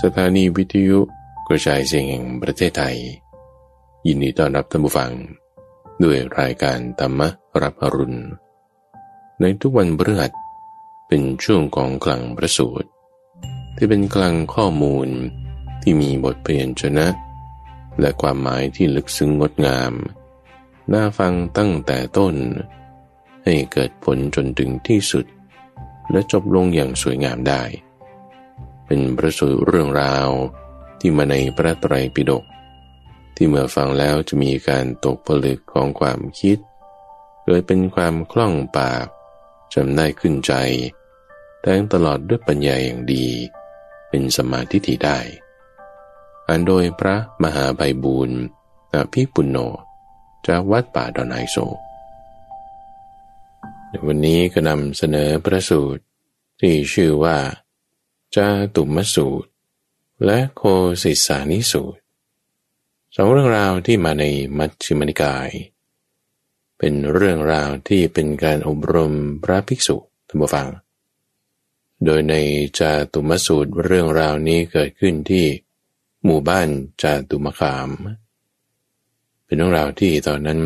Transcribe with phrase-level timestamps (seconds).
[0.00, 0.98] สถานีวิทยุ
[1.48, 2.96] กระจายเสียงแห่งประเทศไทย
[4.06, 5.12] ยินดีต้อนรับท่านผู้ฟัง
[6.02, 7.20] ด้วยรายการธรรม
[7.62, 8.20] รับอรุณ
[9.40, 10.32] ในทุกวันพฤหัส
[11.08, 12.88] เป็นช่วงของกลางประสูตร
[13.76, 15.08] ที่เป็นกลางข้อมูล
[15.82, 17.06] ที่มีบทเปลี่ยนชนะ
[18.00, 19.92] และความหมายที่ลึกซึ้งงดงาม
[20.92, 22.34] น่าฟังตั้งแต่ต้น
[23.44, 25.26] ให้เกิดผลจนถึงที่สุด
[26.10, 27.62] และจบลงอย่างสวยงามได้
[28.86, 30.28] เป็นประสูตรเรื่องราว
[31.00, 32.44] ที่มาในพระไตรปิฎก
[33.36, 36.58] ที่เมื่อฟังแล้วจะมีการตกผลึกของความคิด
[37.44, 39.06] เกิดเป็นความคล่องปาก
[39.74, 40.52] จำได้ขึ้นใจ
[41.60, 43.26] แทงตลอดด้วยปัญญาอย่างดี
[44.08, 45.18] เป็นสมาธิที่ได้
[46.48, 48.40] อันโดยพระมหาไพบูรณ์
[48.94, 49.58] อภิปุณโญ
[50.46, 51.56] จากวัดป่าดอนไฮโซ
[53.88, 56.02] ในวันนี้ก็นำเสนอพระสูตร
[56.60, 57.36] ที่ชื่อว่า
[58.36, 59.50] จาตุมสูตร
[60.24, 60.62] และโค
[61.02, 62.00] สิสานิสูตร
[63.14, 64.24] สองเรื่องราวที่มาใน
[64.58, 65.48] มัชฌิมนิกาย
[66.78, 69.12] เป็นเรื่องราวที่เป็นการอบรม
[69.42, 69.96] พระภิกษุ
[70.28, 70.68] ท่านผู้ฟัง
[72.04, 72.34] โดยใน
[72.78, 75.46] จาตุมสูตรเรื่องราวนี้เกิดขึ้นที่
[76.24, 76.68] หมู่บ้าน
[77.02, 77.88] จาตุมขาม
[79.44, 80.60] เป็นเรื่องราวที่ตอนนั้น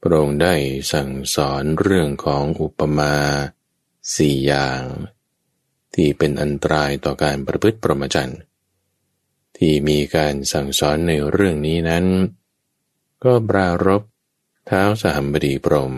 [0.00, 0.54] พระองค์ได้
[0.92, 3.14] สั่งสอนเรื่องของอุปมา
[4.16, 4.82] สี่อย่าง
[5.94, 8.40] ที่เป็นอันตรายต่อการประพฤติปรมจันทร์
[9.56, 12.04] ที่มีการสั่งสอนในเรื่องนี้นั้น
[13.24, 14.02] ก็ปรารบ
[14.66, 15.94] เท้าสหัมบดีพรม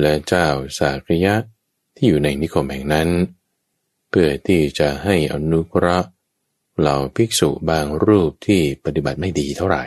[0.00, 1.34] และเจ้าสากยะ
[1.94, 3.08] ที่อยู่ในนิคมแห่งนั้น
[4.08, 6.08] เพื่อที่จะให้อนุเคราะห์
[6.78, 9.84] เหล่าภิกษุบางรูปที่ปฏิบัติไม่ดีเท่าไหร่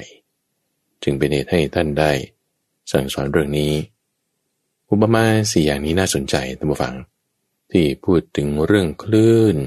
[1.04, 2.12] จึงเป็นเหตุให้ท่านได้
[2.92, 3.74] สั่งสอนเรื่องนี้
[4.90, 6.96] อุปมาสี่อย่างนี้น่าสนใจท่านผู้ฟัง
[7.72, 9.58] ที่พูดถึงเรื่องคลื่น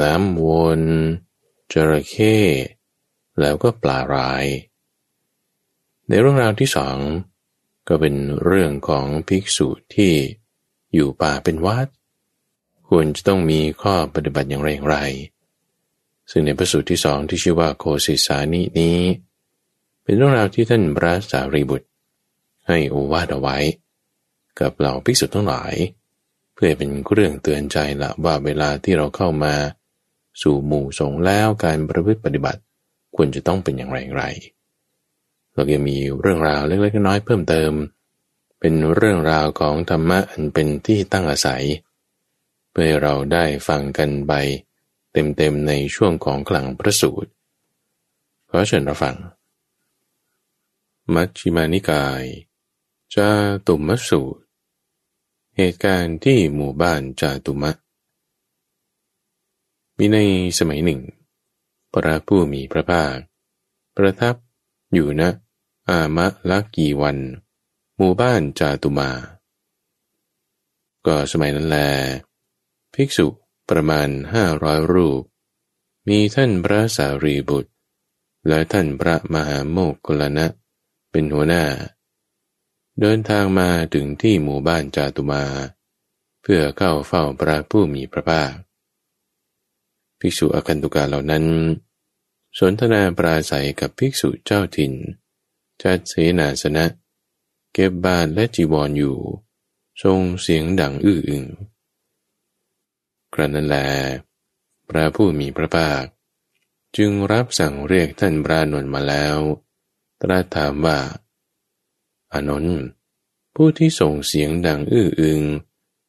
[0.00, 0.80] น้ำวน
[1.72, 2.38] จระเข้
[3.40, 4.46] แล้วก็ปลาราย
[6.08, 6.96] ในเรื่องราวที่สอง
[7.88, 8.14] ก็เป็น
[8.44, 10.12] เรื่องของภิกษุที่
[10.94, 11.86] อยู่ป่าเป็นวัด
[12.88, 14.98] ควรจะต้องมีข้อปฏิบัติอย่างไรอย่างไร
[16.30, 18.98] ซึ่งในพระสูตรที่สองที่ชื่อว่าโคสิสานินี้
[20.02, 21.88] เป็นเรื่องราวที่ท่านพระสารีบุตร
[22.66, 23.58] ให้โอวาดเอาไว้
[24.60, 25.74] กับเหล่าภิกษุทั้งหลาย
[26.62, 29.54] พื่อเป็นเครื่องเตือนใจละว่าเวลาที่เราเข้ามา
[30.42, 32.60] สู่หมู่สงแล้วการประพฤติปฏิบัติ
[33.16, 34.24] ควรจะต้องเป็นอย่างไรอย่างไร
[35.52, 37.72] เราจะมีเรื่องราวเล็กๆน้อยๆเพิ่มเติม
[38.60, 41.64] เป็นเรื่องราวของธรรมะอันเป็นที่ตั้งอาศัย
[42.70, 44.32] เพื่อเราได้ฟังกันไป
[45.12, 47.30] เต็มๆในช่วงของกลางพระสูตร
[48.48, 49.16] ขอเชิญเราฟัง
[51.14, 52.24] มัชฌิมานิกาย
[53.14, 53.28] จา
[53.66, 54.42] ตุมสูตร
[55.56, 57.72] เหตุการณ์ที่หมู่บ้านจาตุมะ
[59.98, 60.18] มีใน
[60.58, 61.00] สมัยหนึ่ง
[61.92, 63.14] พระผู้มีพระภาค
[63.96, 64.34] ประทับ
[64.92, 65.28] อยู่ณนะ
[65.88, 67.18] อามะลักกีวัน
[67.96, 69.10] หมู่บ้านจาตุมา
[71.06, 71.76] ก็สมัยนั้นแล
[72.94, 73.26] ภิกษุ
[73.70, 75.22] ประมาณห้าร้อยรูป
[76.08, 77.70] มีท่านพระสารีบุตร
[78.48, 80.46] และท่านพระมหาโมกขลนะ
[81.10, 81.64] เป็นหัวหน้า
[83.00, 85.44] เดินทางมาถึงที่หมู่บ้านจาตุมา
[86.42, 88.52] เพื่อเข้าเฝ้าพระผู้มีพระภาค
[90.20, 91.44] ภิกษุอคันตุกาเหล่านั้น
[92.58, 94.92] สนทนาปราศัยกับภิกษุเจ้าถิ่น
[95.82, 96.84] จัดเสนาสนะ
[97.72, 99.16] เก็บบาทและจีวรออยู่
[100.02, 101.44] ทรงเสียงดังอื้ออึง
[103.34, 103.76] ครั้นนั้นแล
[104.88, 106.04] พระผู้มีพระภาค
[106.96, 109.36] จึงรับสั่งเรียกท่านพระนนท์มาแล้ว
[110.22, 110.98] ตรัสถามว่า
[112.32, 112.84] อานนท์
[113.54, 115.40] ผู้ที่ส่งเสียงดังอื้ออึง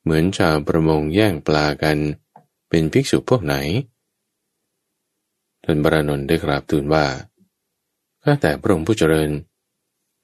[0.02, 1.98] เหมือนชาวประมงแย่งปลากัน
[2.70, 3.56] เป็นภิกษุพวกไหน
[5.64, 7.06] ท่านบรานนท์ได้กราบทูลว่า
[8.24, 9.32] ข้าแต่พระองค์ผู้เจริญ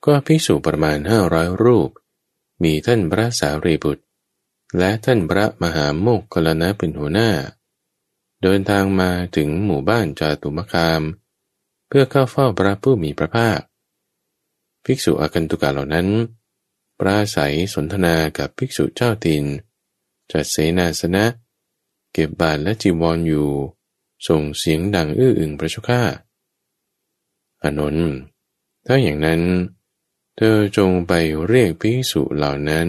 [0.05, 1.89] ก็ภิกษุประมาณห้าร้อยรูป
[2.63, 4.03] มีท่านพระสารีบุตร
[4.79, 7.31] และท่านพระมหาโมกขลนะเป็นหัวหน้า
[8.43, 11.01] เดินทางมาถึงหมู่บ้านจาตุมคาม
[11.87, 13.59] เพื่อเข้าเฝ้าพระผู้มีพระภาค
[14.89, 16.07] ภิกษุอากันตุกาเหล่านั้น
[16.99, 19.45] ปราศัยสนทนากับภิกษุเจ้าติน
[20.31, 21.25] จัดเสนาสนะ
[22.13, 23.49] เก็บบาทและจีวรออยู่
[24.27, 26.01] ส่งเสียงดังอื้ออึงพระชุก้า
[27.63, 28.09] อนนท์
[28.85, 29.41] ถ้าอย่างนั้น
[30.35, 31.13] เธอจงไป
[31.47, 32.87] เรียกภิกษุเหล่านั้น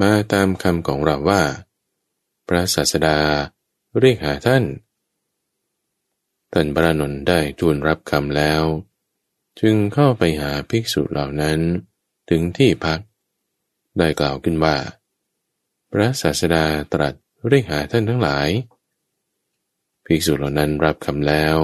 [0.00, 1.42] มาตามคำของเราว่า
[2.46, 3.18] พระศาสดา
[3.98, 4.64] เรียกหาท่าน
[6.52, 8.62] ท่านพระนนท์ได้ทูลรับคำแล้ว
[9.60, 11.58] จึงเข้าไปหาภิกษุเหล่านั้น
[12.30, 13.00] ถึงที่พัก
[13.98, 14.76] ได้กล่าวขึ้นว่า
[15.92, 17.14] พระศาสดาตรัส
[17.48, 18.48] เรียกหาท่านทั้งหลาย
[20.04, 21.56] ภิกษุเหล่านั้นรับคำแล้ว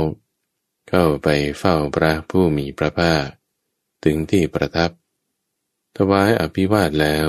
[0.89, 1.29] เข้าไป
[1.59, 3.27] เฝ้าพระผู้มีพระภาค
[4.05, 4.91] ถึงที่ประทับ
[5.97, 7.29] ถวายอภิวาทแล้ว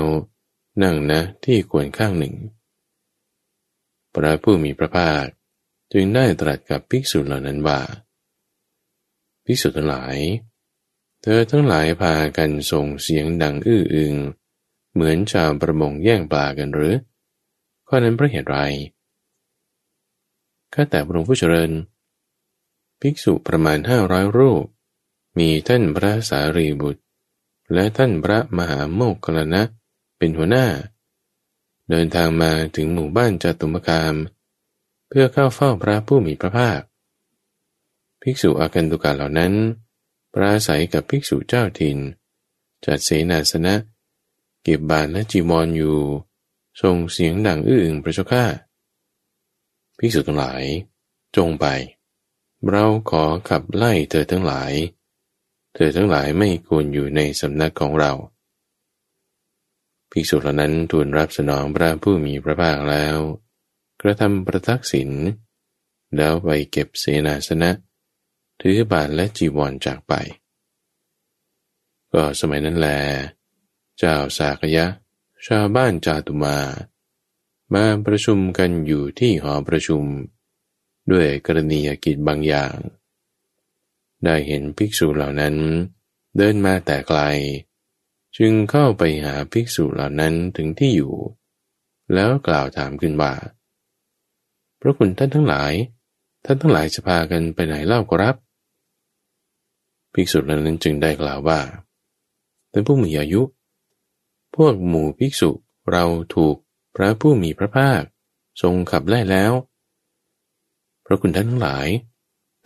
[0.82, 2.34] นั่งนะที่ควรข้างหนึ่ง
[4.14, 5.24] พระผู้มีพระภาค
[5.92, 7.80] จึงได้ตรัสกับภิกษุเหล่านั้นว่า
[9.44, 10.16] ภิกษุทั้งหลาย
[11.30, 14.14] ธอทั้งหลายพากันส่งเสียงดังอื้ออึง
[14.92, 16.94] เหมือนชาวประมงแย่งปลากันหรือ
[17.88, 18.56] ข้อนั้นเพราะเหตุไร
[20.74, 21.70] ข้าแต่พระองค์ผู้เจริญ
[23.00, 24.64] ภิกษุประมาณห้าร้อยรูป
[25.38, 27.02] มีท่านพระสารีบุตร
[27.74, 29.62] และท่านพระมหาโมกขลนะ
[30.18, 30.66] เป็นหัวหน้า
[31.90, 34.14] เดินทางมาถึงหมู่บ้านจตุมกาม
[35.08, 36.80] เพื่อเข้าเฝ้าพระผู้มีพระภาค
[38.22, 39.54] ภิกษุอากันตุกาเหล่านั้น
[40.34, 41.98] ปราศัยกับภิกษุเจ้าถิ่น
[42.84, 43.74] จัดเสนาสนะ
[44.62, 45.98] เก็บบาทและจีวรออยู่
[46.80, 48.44] ส่งเสียงดังอื้ออึงพระเจ้าข้า
[49.98, 50.62] ภิกษุทั้งหลาย
[51.36, 51.66] จงไป
[52.70, 54.72] เราขอขับไล่เธอทั้งหลาย
[55.74, 58.12] เธอทั้งหลายไม่ควรอยู่ในสำนักของเรา
[60.10, 63.16] ภิกษุเหล่านั้นทูลรับสนองพระผู้มีพระภาคแล้ว
[64.00, 65.10] กระทำประทักษิณ
[66.16, 67.70] แล้วไปเก็บเสนาสนะ
[68.60, 70.12] ถือบาทและจีวรจากไป
[72.12, 72.88] ก็สมัยนั้นแล
[73.98, 74.86] เจ้าสากยะ
[75.46, 76.56] ชาวบ้านจาตุมา
[77.74, 80.04] มาประชุมกันอยู่ที่หอประชุม
[81.12, 82.76] ด้วยกรณียกิจบางอย่าง
[84.24, 85.54] ได้เห็นภิกษุเหล่านั้น
[86.36, 87.20] เดินมาแต่ไกล
[88.36, 91.14] จึงเข้าไปหาภิกษุเหล่านั้นถึงที่อยู่
[92.14, 93.32] แล้วกล่าวถามขึ้นว่า
[94.80, 95.72] พระคุณท่านทั้งหลาย
[96.44, 98.34] ท่านทั้งหลายจะพากันไปไหนเล่าครับ
[100.20, 101.60] ภิกษุเหล่านั้นจึงได้กล่าวว่า
[102.70, 103.42] เป็นผู้มีอายุ
[104.56, 105.50] พวกหมู่ภิกษุ
[105.90, 106.04] เรา
[106.34, 106.56] ถูก
[106.96, 108.02] พระผู้มีพระภาค
[108.62, 109.52] ทรงขับไล่แล้ว
[111.04, 111.88] พระคุณท่านทั้งหลาย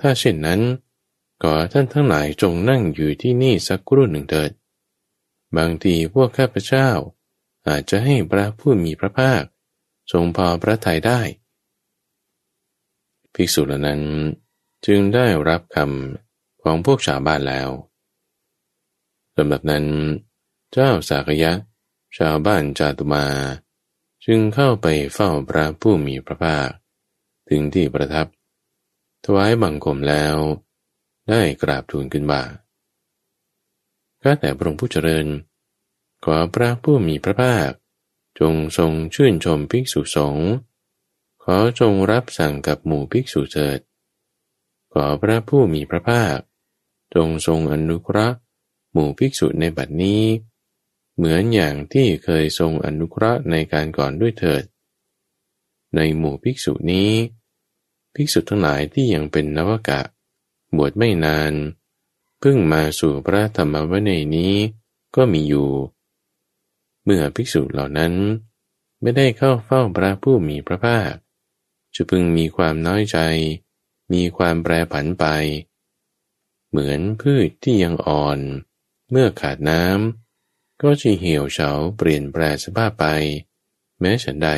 [0.01, 0.61] ถ้าเช่นนั้น
[1.43, 4.51] ก็ท่านทั้งหลายจงนั่งอยู่ที่นี่สักครู่หนึ่งเถิด
[5.57, 6.89] บางทีพวกข้าพเจ้า
[7.69, 9.43] อาจจะให้พระผู้มีพระภาค
[10.13, 11.21] ทรงพอพระทัยได้
[13.35, 14.03] ภิกษุเหล่านั้น
[14.87, 16.32] จึงได้รับคำ
[16.63, 17.69] ของพวกชาวบ้านแล้ว
[19.37, 19.87] สำหรับนั้น
[20.73, 21.53] เจ้าสากยะ
[22.19, 23.27] ชาวบ้านจาตุมา
[24.25, 26.69] จึงเข้าไปเฝ้าพระผู้มีพระภาค
[27.49, 28.27] ถึงที่ประทับ
[29.25, 30.37] ถวายบังคมแล้ว
[31.29, 32.43] ได้กราบทูลขึ้นว่า
[34.23, 35.27] ข้าแต่พระองค์ผู้เจริญ
[36.25, 37.71] ขอพระผู้มีพระภาค
[38.41, 40.49] จงทรงชื่นชมภิกษุสงฆ์
[41.45, 43.81] ขอจงรับสั่งกับหมู่ภิกษุเถิด
[44.93, 46.39] ขอพระผู้มีพระภาค
[47.15, 48.37] จงทรงอนุเคราะห์
[48.93, 50.23] หมู่ภิกษุในบัดนี้
[51.17, 54.65] เหมือนอย่างที่เคยทรงอนุเคราะห์ในการก่อนด้วยเถิด
[55.97, 57.13] ในหมู่ภิกษุนี้
[58.15, 60.01] ภิกษุทั้งหลายที่ยังเป็นนวกะ
[60.77, 61.53] บวชไม่นาน
[62.41, 64.55] เพิ่งมาสู่พระธรรมวินัยนี้
[65.17, 65.71] ก็มีอยู่
[67.05, 68.13] เมื่อภิกษุเหล่านั้น
[69.01, 71.13] ไม่ได้เข้าเฝ้าพระผู้มีพระภาค
[71.95, 73.19] จะพึงมีความน้อยใจ
[74.13, 75.25] มีความแปรผันไป
[76.73, 78.39] เหมือนพืชที่ยังอ่อน
[79.11, 83.07] เมื่อขาดน้ำก็จะเหี่ยวเฉาเปลี่ยนแปลสภาพไป
[84.01, 84.51] แม้ฉันใด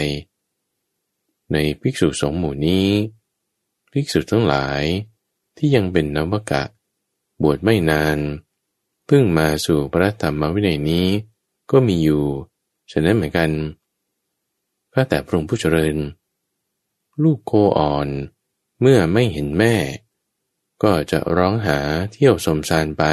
[1.52, 2.88] ในภิกษุสงฆ์หมู่นี้
[3.92, 4.82] ภิกษุทั้งหลาย
[5.56, 6.62] ที่ยังเป็นนวกะ
[7.42, 8.18] บวชไม่นาน
[9.06, 11.06] เพิ่งมาสู่พระธรรมวินัยนี้
[11.70, 12.24] ก็มีอยู่
[12.90, 13.50] ฉะนั้นเหมือนกัน
[14.92, 15.96] ข้าแต่พระองค์ผู้เจริญ
[17.22, 18.08] ลูกโคอ่อน
[18.80, 19.74] เมื่อไม่เห็นแม่
[20.82, 21.78] ก็จะร้องหา
[22.12, 23.04] เที่ยวสมสารไป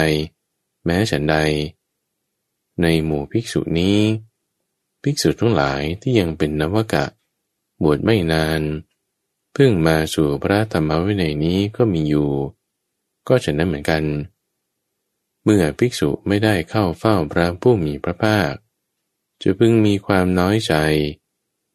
[0.86, 1.36] แม้ฉันใด
[2.82, 4.00] ในหมู่ภิกษุนี้
[5.04, 7.06] ภิกษุทั้งหลายที่ยังเป็นนวกะ
[7.84, 8.62] บวชไม่นาน
[9.54, 12.32] เพิ่งมาสู่พระธรรมวินัยนี้ก็มีอยู่
[13.28, 14.04] ก็ฉะนั้นเหมือนกัน
[15.44, 18.54] เมื่อภิกษุไม่ได้เข้าเฝ้าพระผู้มีพระภาค
[19.42, 20.74] จะพึงมีความน้อยใจ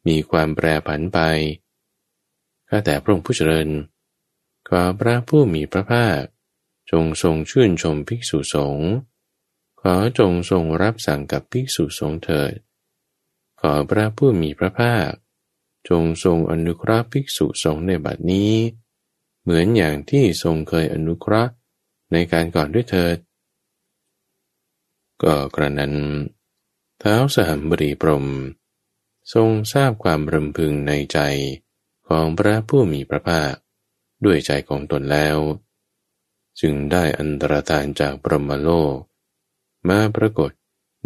[0.07, 1.19] มีความแปรผันไป
[2.69, 3.67] ข้าแต่พระองค์ผู้เจริญ
[4.69, 6.21] ขอพระผู้มีพระภาค
[6.91, 8.89] จงทรงชื่นชมภิกษุสงฆ์
[9.81, 12.53] ขอจงทรงรับสั่งกับภิกษุสงฆ์เถิด
[13.61, 15.09] ขอพระผู้มีพระภาค
[15.89, 18.53] จงทรงอนุเคราะห์ภิกษุสงฆ์ในบัดนี้
[19.41, 21.51] เหมือนอย่างที่ทรงเคยอนุเคราะห์
[22.11, 23.17] ในการก่อนด้วยเถิด
[25.23, 25.95] ก็กระนั้น
[26.99, 28.25] เท้าสหัมบรีพรม
[29.33, 31.19] ทรงทราบความรำพึงในใจ
[32.07, 33.53] ของพระผู้มีพระภาค
[34.25, 35.37] ด้วยใจของตนแล้ว
[36.59, 38.97] จึงได้อันตรธานจากปรมโลก
[39.89, 40.51] มาปรากฏ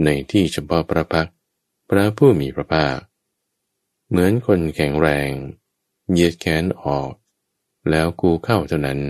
[0.06, 1.30] ในที่เฉพาะพระพัก
[1.90, 2.98] พระผู้มีพระภาค
[4.10, 5.32] เหมือนคนแข็งแรง
[6.12, 7.12] เยียดแขนออก
[7.90, 9.02] แล้วกูเข้าเท่านั้น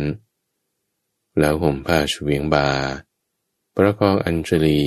[1.40, 2.70] แล้วห่มผ้าชเวียงบา
[3.78, 4.82] ประกองอัญชลี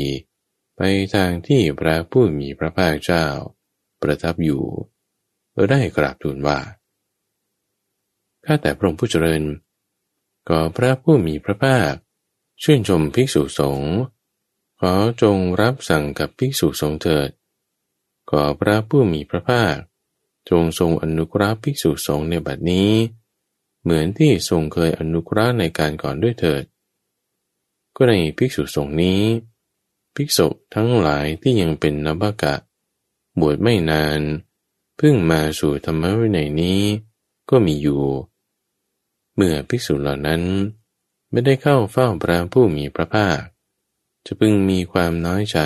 [0.77, 0.81] ไป
[1.15, 3.27] ทางที่พระผู้มีพระภาคเจ้า
[4.03, 4.65] ประทับอยู่
[5.71, 6.59] ได้กราบทูลว่า
[8.45, 9.43] ข้าแต่พระองค์ผู้เจริญ
[10.49, 11.93] ก็พระผู้มีพระภาค
[12.63, 13.95] ชื่นชมภิกษุสงฆ์
[14.81, 17.31] ขอจงรับสั่งกับภิกษุสงฆ์เถิด
[18.31, 19.77] ขอพระผู้มีพระภาค
[20.51, 22.93] จงทรงอนุกราภิกษุสงฆ์ในบัดนี้
[23.83, 26.65] เหมือนที่ทรงเคยอนุกราในการก่อนด้วยเถิด
[27.97, 29.23] ก็ในภิกษุสงฆ์นี้
[30.15, 32.55] ภิกษุทั้งหลายที่ยังเป็นนบกะ
[33.41, 34.21] บวชไม่นาน
[34.97, 36.83] เพิ่งมาสู่ธรรมวินัยนี้
[37.51, 38.03] ก็มีอยู่
[39.37, 40.43] เมื่อภิกษุเหล่านั้น
[41.31, 43.41] ไม่ได้เข้าเฝ้าพระผู้มีพระภาค
[44.27, 45.59] จะพึงมีความน้อยใจ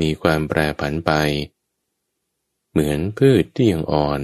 [0.00, 1.12] มีความแปรผันไป
[2.70, 4.22] เหมือนพืชที่ยังอ่อน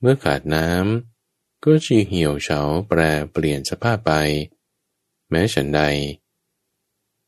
[0.00, 3.00] เมื่อขาดน้ำก็ชีเหี่ยวเฉาแปร
[3.32, 4.12] เปลี่ยนสภาพไป
[5.30, 5.82] แม้ฉันใด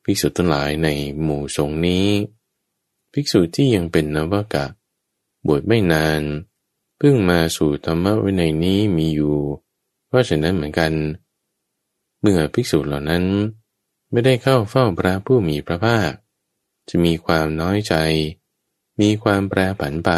[0.05, 0.89] ภิกษุทั้งหลายใน
[1.23, 2.09] หมู่สงนี้
[3.13, 4.67] ภิกษุที่ยังเป็นนวกะ
[5.47, 6.23] บวชไม่นาน
[6.99, 9.39] เพิ่งมาสู่ธรรมวินัยนี้มีอยู่
[10.09, 10.93] เพราะฉะนั้นเหมือนกัน
[12.21, 13.25] เมื่อภิกษุเหล่านั้น
[14.11, 16.11] ไม่ได้เข้าเฝ้าพระผู้มีพระภาค
[16.89, 17.95] จะมีความน้อยใจ
[19.01, 20.11] มีความแปรผันไป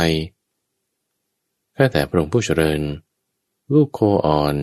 [1.76, 2.80] ข้าแต่พระองค์ผู้เจริญ
[3.72, 4.56] ลูกโคอ่อน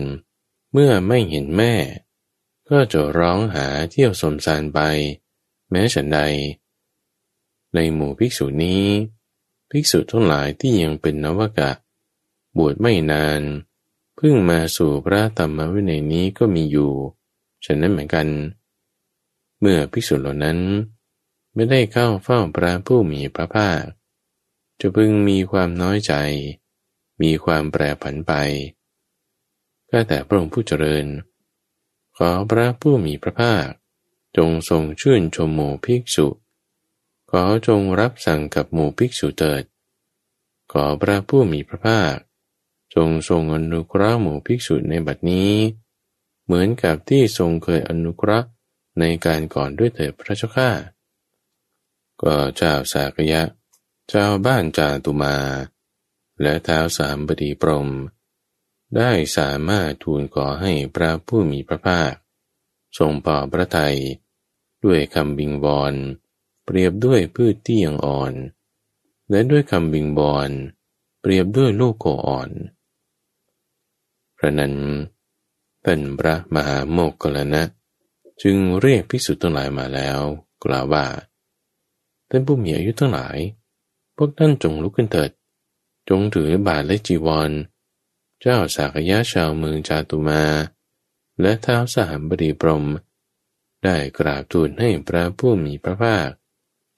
[0.72, 1.74] เมื่อไม่เห็นแม่
[2.68, 4.80] ก็จะร้องหาเที่ยวสมสารไป
[5.70, 6.20] แม้ฉันใด
[7.74, 8.84] ในหมู่ภิกษุนี้
[9.70, 11.70] ภิกษุทั้งหลายที่ยังเป็นนวกะ
[12.56, 13.42] บวชไม่นาน
[14.16, 16.92] เพิ่งมาสู่พระธรรมวินัยนี้ก็มีอยู่
[17.64, 18.28] ฉะนั้นเหมือนกัน
[19.60, 20.58] เมื่อภิกษุเหล่านั้น
[21.54, 23.82] ไม่ได้เข้าเฝ้าพระผู้มีพระภาค
[24.80, 26.12] จะพึงมีความน้อยใจ
[27.22, 28.32] มีความแปรผันไป
[29.90, 31.06] ก็แต่พระองค์ผู้เจริญ
[32.16, 33.66] ขอพระผู้มีพระภาค
[34.36, 36.28] จงทรงชื่นชมหมู่ภิกษุ
[37.30, 39.62] ขอจงรับสั่งกับหมู่ภิกษุเถิด
[40.72, 42.16] ขอพระผู้มีพระภาค
[42.96, 45.52] จงทรงอนุเคราะห์หมู่ภิกษุในบัดนี้
[46.44, 48.48] เหมือนกับที่ทรงเคยอนุเคราะห์
[49.00, 50.70] ในการก่อนด้วยเถิดพระเจ้าข้า
[52.22, 53.42] ก็เจ้าสากยะ
[54.08, 55.36] เจ้าบ้านจาตุมา
[56.42, 57.88] และเท้าสามบดีปรม
[58.96, 62.12] ได้สามารถทูลขอให้พระผู้มีพระภาค
[62.98, 63.98] ทรงปอพระทัย
[64.84, 65.94] ด้วยคำบิงบอน
[66.64, 68.34] เปรียบด้วยพืชที่ยังอ่อน
[69.30, 70.50] และด้วยคำบิงบอน
[71.20, 72.50] เปรียบด้วยลูกโคอ่อน
[74.46, 74.74] ระนั้น
[75.82, 77.62] เป็นพระมหาโมกขลนะ
[78.42, 80.20] จึงเรียกภิกษุทั้งหลายมาแล้ว
[80.64, 81.06] กล่าวว่า
[82.30, 83.36] ท่านผู้มีอายุทั้งหลาย
[84.16, 85.30] พวกท่านจงลุกขึ้นเถิด
[86.08, 87.50] จงถือบาทและจีวร
[88.40, 90.42] เจ้าสากยะชาวเมืองจาตุมา
[91.40, 92.84] และเท้าสามบดีปรม
[93.84, 96.28] ได้กราบทูลให้พระผู้มีพระภาค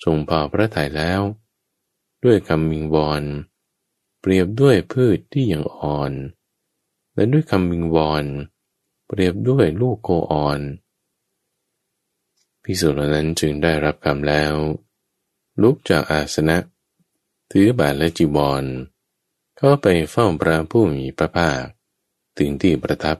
[0.05, 1.21] ทรงพอพระทัยแล้ว
[2.25, 3.23] ด้วยคำมิงวอน
[4.21, 6.13] เปรียบด้วยพืชที่ยังอ่อน
[7.19, 8.25] และด้วยคำมิงวอน
[9.07, 10.61] เปรียบด้วยลูกโกอ่อน
[12.63, 14.55] พิสุเหล่านั้นจึงได้รับคำแล้ว
[15.63, 16.57] ลุกจากอาสนะ
[17.53, 18.65] ถือบาทและจีวร
[19.57, 21.63] เข้าไปเฝ้าพระผู้มีพระภาค
[22.39, 23.19] ถึงที่ประทับ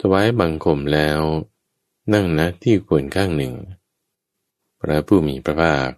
[0.00, 1.20] ถวายบังคมแล้ว
[2.12, 3.54] นั่งณที่ควรข้างหนึ่ง
[4.80, 5.90] พระผู้มีพระภาค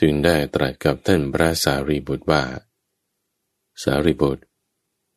[0.00, 2.42] จึงได้ตรัสกับท่านพระสารีบุตรว่า
[3.82, 4.47] สารีบุตร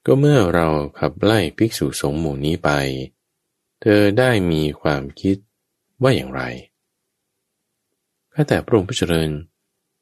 [0.05, 0.67] ก็เมื่อเรา
[0.99, 2.69] ขับไล่ภิกษุสงฆ์หมู่นี้ไป
[3.81, 5.37] เธอได้มีความคิด
[6.01, 6.41] ว่าอย่างไร
[8.33, 9.31] ข้าแต่พระองค์ผู้เจริญ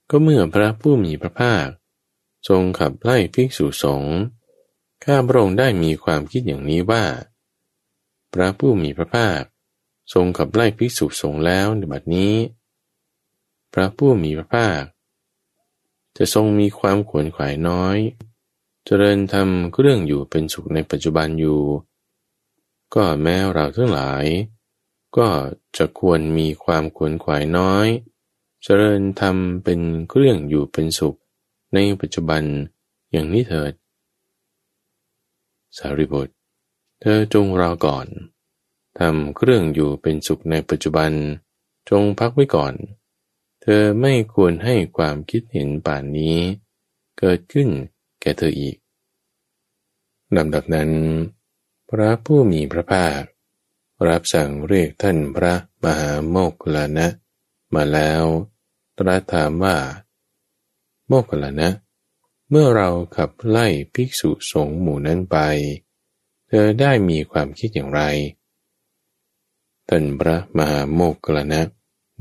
[0.09, 1.67] ก็เมื่อพระผู้มีพระภาค
[2.49, 4.15] ทรงขับไล่ภิกษุสงฆ์
[5.05, 7.03] ข้าพระองค์ได้มีความคิดอย่างนี้ว่า
[8.33, 9.41] พระผู้มีพระภาค
[10.13, 12.33] ทรงขับไล่ภิกษุสงฆ์แล้วในบัดนี้
[13.73, 14.81] พระผู้มีพระภาค
[16.17, 17.97] จะทรงมีความขวนขวายน้อย
[18.85, 21.61] เจริญทำเรื่องอยู่เป็นสุขในปัจจุบันอยู่
[22.95, 24.25] ก็แม้เราทั้งหลาย
[25.17, 25.27] ก็
[25.77, 27.87] จะควรมีความขวนขวายน้อย
[28.63, 31.17] เจริญทำเป็นเรื่องอยู่เป็นสุข
[31.73, 32.43] ในปัจจุบัน
[33.11, 33.73] อย่างนี้เถิด
[35.77, 36.33] สารีบุตร
[37.01, 38.07] เธอจงรอก่อน
[38.99, 41.11] ทำเครื่องอยู่เป็นสุขในปัจจุบัน
[41.89, 42.73] จงพักไว้ก่อน
[43.61, 46.37] เธอไม่ควรให้ความคิดเห็นป่านนี้
[47.19, 47.69] เกิดขึ้น
[48.21, 48.75] แก่เธออีก
[50.35, 50.89] ลำดับนั้น
[51.89, 53.23] พระผู้มีพระภาค
[54.07, 57.07] รับสั่งเรียกท่านพระมหาโมกขลานะ
[57.75, 58.23] มาแล้ว
[58.97, 59.77] ตรัสถามว่า
[61.07, 61.69] โมกขลานะ
[62.49, 65.37] เมื่อเราขับไล่ภิกษุสงฆ์หมู่นั้นไป
[65.77, 68.01] เเธอได้มีความคิดอย่างไร
[69.89, 71.61] ท่านพระมหาโมกขลนะ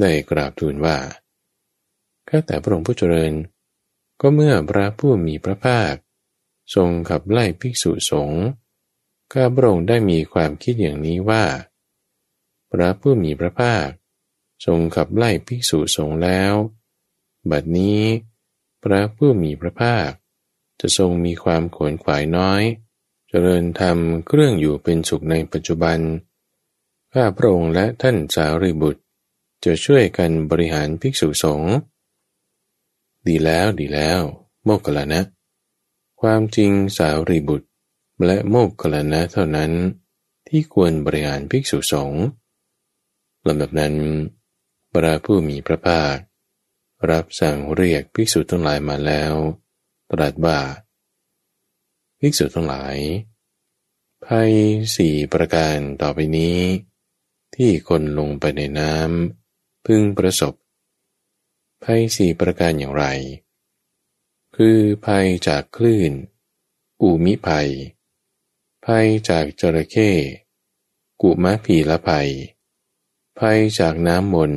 [0.00, 0.96] ได้กราบทูลว่า
[2.28, 3.32] ข้าแต่พระองค์ผู้เจริญ
[4.20, 5.94] ก็เมื่อพระผู้มีพระภาค
[6.74, 8.42] ทรงขับไล่ภิกษุสงฆ์
[9.32, 11.44] ข้าพระองค์ได้มีความคิดอย่างนี้ว่า
[12.72, 13.88] พระผู้มีพระภาค
[14.66, 16.54] ทรงขับไล่ภิกษุสงฆ์แล้ว
[17.50, 18.02] บัดนี้
[18.82, 20.10] พระผู้มีพระภาค
[20.80, 22.62] จะทรงมีความขวนขวายน้อย
[23.28, 25.98] เจริญธรรมเครื่องอยู่เป็นสุขในปัจจุบัน
[27.12, 29.02] ข้าพระองค์และท่านสารีบุตร
[29.64, 31.74] จะช่วยกันบริหารภิกษุสงฆ์
[33.28, 34.20] ดีแล้วดีแล้ว
[34.64, 35.20] โมกขลานะ
[36.20, 37.68] ความจริงสาวรีบุตร
[38.26, 39.72] และโมกขลานะเท่านั้น
[40.48, 42.24] ที่ควรบริหารภิกษุสงฆ์
[43.46, 43.94] ลำดับนั้น
[44.92, 46.18] พระผู้มีพระภาค
[47.10, 49.32] รับสั่งเรียกภิกษุทั้งหลายมาแล้ว
[50.12, 50.58] ตรัสว่า
[52.20, 52.96] ภิกษุทั้งหลาย
[54.24, 54.52] ภัย
[54.96, 56.58] สี่ประการต่อไปนี้
[57.54, 60.54] ที่คนลงไปในน้ำพึงประสบ
[61.84, 63.04] ภัยสี่ประการอย่างไร
[64.56, 66.12] คือภัยจากคลื่น
[67.02, 67.70] อูมิภัย
[68.86, 70.10] ภัยจากจระเข้
[71.22, 72.30] กุมะพีละภัย
[73.38, 74.52] ภัยจากน้ำมน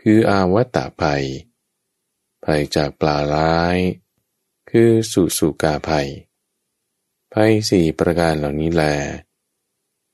[0.00, 1.24] คืออาวัตตะภัย
[2.44, 3.78] ภัยจากปลาร้าย
[4.70, 6.08] คือสุสุกาภัย
[7.32, 8.82] ภัยสี่ประการเหล่านี้แล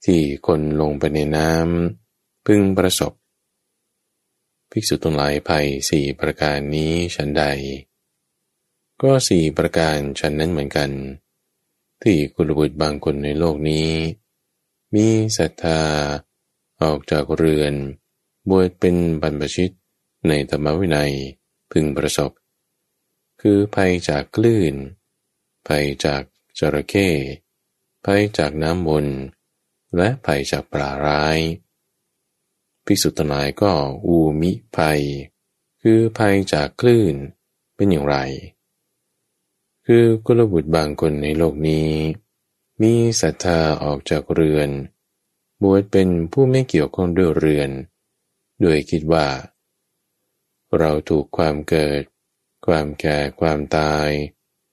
[0.05, 3.13] ที่คนลงไปในน้ำพึงประสบ
[4.73, 7.45] ภิกษุทั้งหลายภัยสี่ประการนี้ฉันใด
[9.03, 10.91] ก็สี่ประการฉันนั้นเหมือนกัน
[12.03, 13.91] ที่กุลบุตรบางคนในโลกนี้
[14.95, 15.07] มี
[15.39, 15.83] ศรัทธา
[16.83, 17.75] ออกจากเรือน
[18.49, 19.71] บวชเป็นบรรพชิต
[20.29, 21.13] ในธรรมวินัย
[21.71, 22.31] พึงประสบ
[23.41, 24.75] คือภัยจากคลื่น
[25.69, 26.23] ภัยจาก
[26.59, 27.09] จระเข้
[28.05, 29.07] ภัยจากน้ำมน
[29.97, 31.39] และภัยจากปลาร้าย
[32.85, 33.73] ภิกษุทั้งหลายก็
[34.07, 35.01] อูมิภัย
[35.83, 37.15] คือภัยจากคลื่น
[37.75, 38.17] เป็นอย่างไร
[39.87, 41.91] คือกุลบุตรบางคนในโลกนี้
[42.83, 44.71] มีศรัทธาออกจากเรือน
[45.63, 47.71] บวชเป็นผู้ไม่เกี่ยวข้องด้วยเรือน
[48.61, 49.27] โดยคิดว่า
[50.79, 52.03] เราถูกความเกิด
[52.67, 54.09] ความแก่ ความตาย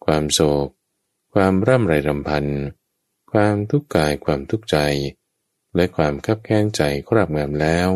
[0.05, 0.67] ความโศก
[1.33, 2.45] ความร่ำไรรำพัน
[3.31, 4.77] ความทุกข์กายความทุกข์ใจ
[5.75, 7.89] และความคับแค้นใจครอบงำแล้ว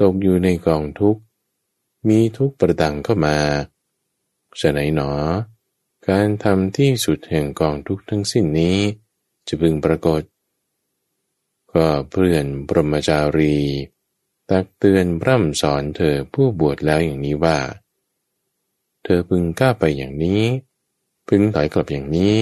[0.00, 1.22] ตกอยู่ในกองทุกข์
[2.08, 3.38] มีทุกข์ประดังเข้ามา
[4.60, 5.12] จะไหนหนอ
[6.08, 8.78] การทำที่สุดแห่งกองทุกข์ทั้งสิ้นนี้
[9.46, 10.22] จะพึงปรากฏ
[11.72, 13.56] ก็เพื่อนปรมจารี
[14.50, 17.58] ตักเตือนพร่ำสอนเธอผู้บวชแล้วอย่างนี้ว่า
[19.04, 20.42] เธอพึงกล้าไปอย่างนี้
[21.28, 22.38] พึงถอยกลับอย่างนี้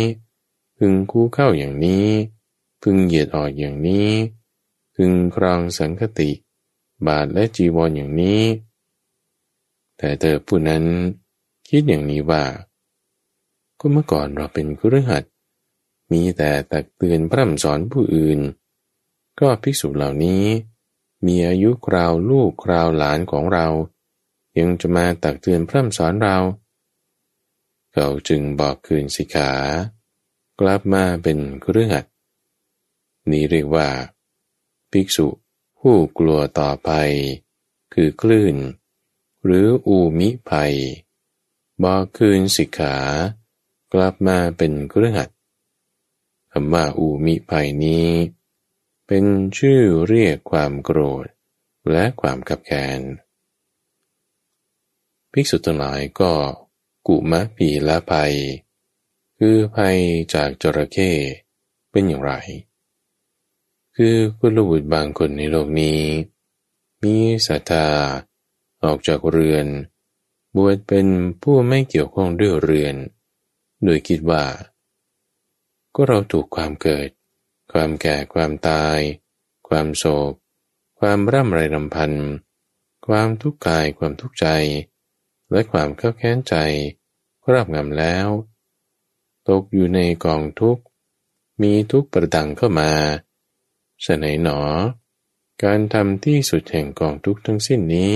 [0.79, 2.09] พึงคู่เข้าอย่างนี้
[2.83, 4.09] พึงเหยียดออกอย่างนี้
[4.95, 6.31] พึงครองสังคติ
[7.07, 8.43] บาทและจีวรออย่างนี้
[9.99, 10.85] แต่เธอผู้นั้น
[11.69, 12.45] คิดอย่างนี้ว่า
[13.79, 15.25] ก็เมื่อก่อนเราเป็นครหัด
[16.13, 18.41] มีแต่ตักเตือนพร่ำสอนผู้อื่น
[19.41, 20.45] ก็ภิกษุเหล่านี้
[21.27, 23.67] มีอายุคราวลูกคราวหลานของเรา
[24.59, 26.37] ยังจะมาตักเตือนพร่ำสอนเรา
[27.93, 29.53] เขาจึงบอกคืนสิกขา
[30.61, 32.05] กลับมาเป็นเครือขัด
[33.31, 33.89] นี้เรียกว่า
[34.91, 35.27] ภิกษุ
[35.81, 37.13] ผู้กลัวต่อภัย
[37.95, 38.57] คือคลื่น
[39.45, 40.75] หรืออูมิภัย
[41.83, 42.97] บอกคืนสิกขา
[43.93, 45.31] กลับมาเป็นเครือขัด
[46.53, 48.09] คำว่าอูมิภัยนี้
[49.07, 49.25] เป็น
[49.59, 51.27] ชื่อเรียกความโกรธ
[51.91, 53.01] และความขับแค้น
[55.33, 56.33] ภิกษุทั้งหลายก็
[57.07, 58.35] กุมะปีละภัย
[59.39, 59.99] คือภัย
[60.35, 61.11] จากจระเข้
[61.91, 62.33] เป็นอย่างไร
[64.03, 66.03] คือกุลบุตรบางคนในโลกนี้
[67.03, 67.89] มีศรัทธา
[68.85, 69.67] ออกจากเรือน
[70.57, 71.07] บวชเป็น
[71.43, 72.97] ผู้ไม่เกี่ยวข้องด้วยเรือน
[73.85, 74.45] โดยคิดว่า
[75.95, 77.09] ก็เราถูกความเกิด
[77.73, 78.99] ความแก่ความตาย
[79.69, 80.33] ความโศก
[81.01, 82.13] ความร่ำไรรำพัน
[83.07, 84.47] ความทุกข์กายความทุกข์ใจ
[85.51, 86.55] และความเข้าแค้นใจ
[87.45, 88.29] ครอบงำแล้ว
[89.49, 90.83] ตกอยู่ในกองทุกข์
[91.63, 92.93] มีทุกข์ประดังเข้ามา
[94.05, 94.61] ฉะไหนหนอ
[95.65, 98.15] การทำที่สุดแห่งกองทุกทั้งสิ้นนี้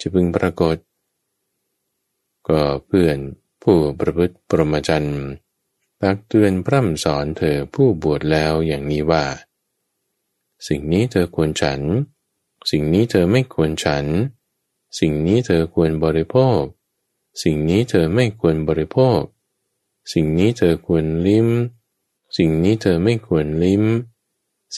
[0.00, 0.76] จะพึงปรากฏ
[2.48, 3.18] ก็เพื่อน
[3.62, 5.24] ผู้ประพฤติปรมจันทร์
[6.00, 9.24] ตักเตือนพร่ำสอนเธอผู้บวชแล้วอย่างนี้ว่า
[10.68, 11.80] สิ่งนี้เธอควรฉัน
[12.70, 14.06] สิ่งนี้เธอไม่ควรฉัน
[14.98, 16.60] สิ่งนี้เธอควรบริโภค
[17.42, 19.20] สิ่งนี้เธอไม่ควรบริโภค
[20.12, 21.48] สิ่งนี้เธอควรลิ้ม
[22.36, 23.82] สิ่งนี้เธอไม่ควรลิ้ม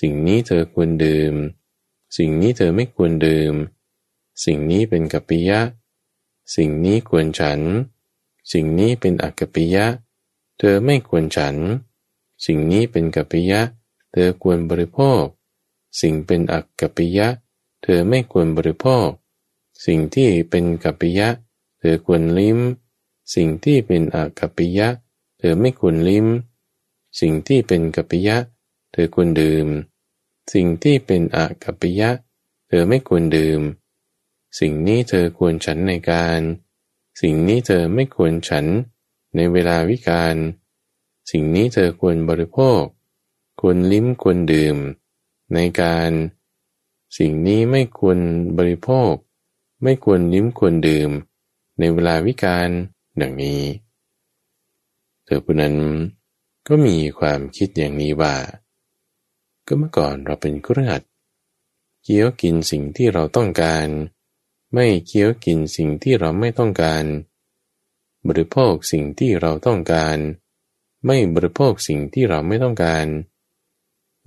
[0.00, 1.35] สิ่งนี้เธอควรดื่ม
[2.16, 3.55] สิ่งนี้เธอไม่ควรดื่ม
[4.44, 5.61] สิ่งนี้เป็นกัปปิยะ
[6.57, 7.61] สิ่งนี้ควรฉัน
[8.52, 9.87] สิ่งนี้เป็นอักกัปปิยะ
[10.59, 11.57] เธอไม่ควรฉัน
[12.46, 13.61] สิ่งนี้เป็นกัปปิยะ
[14.12, 15.22] เธอควรบริโภค
[16.00, 17.28] สิ่งเป็นอักกัปปิยะ
[17.83, 19.09] เธอไม่ควรบริโภค
[19.87, 21.28] สิ่งที่เป็นกัปปิยะ
[21.81, 22.59] เธอควรลิ้ม
[23.35, 24.88] สิ่งที่เป็นอักกัปปิยะ
[25.38, 26.26] เธอไม่ควรลิ้ม
[27.20, 29.66] สิ่งที่เป็นกัปปิยะเเธอควรดื่ม
[30.52, 32.11] สิ่งที่เป็นอกัปปิยะ
[32.68, 33.61] เธอไม่ควรดื่ม
[34.61, 36.40] สิ่งนี้เธอควรฉันในการ
[37.20, 38.66] สิ่งนี้เธอไม่ควรฉัน
[39.37, 40.37] ในเวลาวิการ
[41.31, 42.83] สิ่งนี้เธอควรบริโภค
[43.61, 44.76] ควรลิ้มควรดื่ม
[45.55, 46.11] ในการ
[47.18, 48.18] สิ่งนี้ไม่ควร
[48.59, 49.12] บริโภค
[49.83, 51.11] ไม่ควรลิ้มควรดื่ม
[51.78, 52.68] ในเวลาวิการ
[53.20, 53.62] ดังนี้
[55.24, 55.76] เธอผู้นั้น
[56.66, 58.35] ก็มีความคิดอย่างนี้ว่า
[59.75, 61.03] ก็เมื่อก่อนเราเป็นกระหัด
[62.03, 63.89] เคี้ยวกินสิ่งที่เราต้องการ
[64.75, 67.05] ไม่เคี้ยวกินสิ่งที่เราไม่ต้องการ
[68.29, 70.19] บริโภคสิ่งที่เราต้องการ
[71.07, 73.07] ไม่บริโภคสิ่งที่เราไม่ต้องการ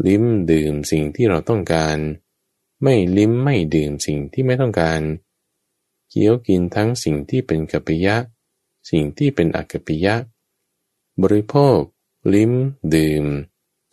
[0.08, 1.98] ลิ้มดื่มสิ่งที่เราต้องการ
[2.84, 5.02] ไม่ลิ้มไม่ดื่มสิ่งที่ไม่ต้องการ
[6.10, 8.16] เคี้ยวกินทั้งสิ่งที่เป็นกัปปิยะ
[8.90, 10.16] สิ่งที่เป็นอกัปปิยะ
[11.22, 11.80] บริโภค
[12.34, 12.52] ลิ้ม
[12.96, 13.26] ดื่ม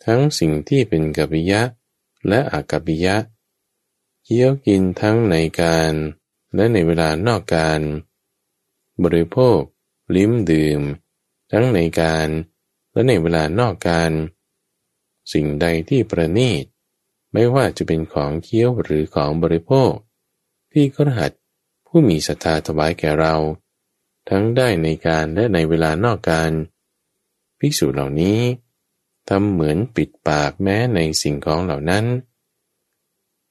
[0.05, 1.61] ทั้งสิ่งที่เป็นกัปปิยะ
[2.27, 3.15] และอากัปปิยะ
[4.23, 5.93] เคี้ยวกินทั้งในการ
[6.55, 7.81] และในเวลานอกการ
[9.03, 9.59] บริโภค
[10.15, 10.81] ลิ้มดื่ม
[11.51, 12.27] ทั้งในการ
[12.91, 14.11] และในเวลานอกการ
[15.33, 16.65] สิ่งใดที่ประณีต
[17.33, 19.91] ไม่ว่าจะเป็นของเคี้ยวหรือของบริโภค
[20.71, 21.31] ที่กระหัด
[21.87, 23.35] ผู้มีศรัทธาถวายแก่เรา
[24.29, 26.51] ทั้งได้ในการและในเวลานอกการ
[27.59, 32.05] ภิกษุเหล่านี้ำเหมือนปิดปากแม้ในสิ่งของเหล่านั้น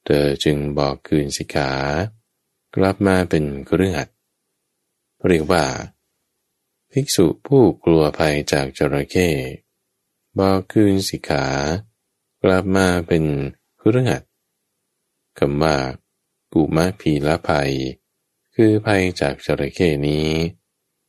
[0.05, 1.73] เธอจึงบอกคืนสิกขา
[2.77, 4.09] กลับมาเป็นเครือขัด
[5.27, 5.65] เรียกว่า
[6.91, 9.29] ภิกษุผู้กลัวภัยจากจระเข้
[10.39, 11.47] บอกคืนสิกขา
[12.43, 13.25] กลับมาเป็น
[13.79, 14.23] เครือขัด
[15.39, 15.77] คำว่า
[16.53, 17.73] กุมะพีละภัย
[18.55, 20.29] คือภัยจากจระเข้นี้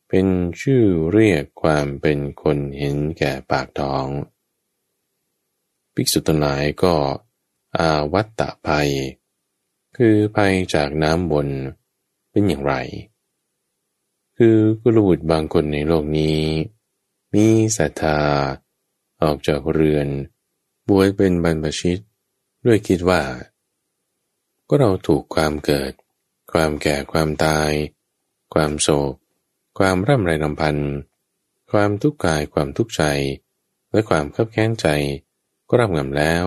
[0.08, 0.26] เป็น
[0.60, 4.06] ชื่อเรียกความเป็นคนเห็นแก่ปากท้อง
[5.94, 6.94] ภิกษุตหลายก็
[7.76, 8.90] อาวัตตะภัย
[9.96, 11.48] คือภัยจากน้ำบน
[12.30, 12.74] เป็นอย่างไร
[14.36, 16.40] คือกุลบุตรบางคนในโลกนี้
[17.34, 17.46] มี
[17.78, 18.20] ศรัทธา
[19.22, 20.08] ออกจากเรือน
[20.88, 21.98] บวชเป็นบรรพชิต
[22.66, 23.22] ด้วยคิดว่า
[24.68, 25.92] ก็เราถูกความเกิด
[26.52, 27.70] ความแก่ความตาย
[28.54, 29.14] ความโศก
[29.78, 30.92] ความร่ำไรลำพันธ์
[31.72, 33.02] ความทุกข์กายความทุกข์ใจ
[33.90, 34.86] และความขับแค้นใจ
[35.68, 36.46] ก็รับงำแล้ว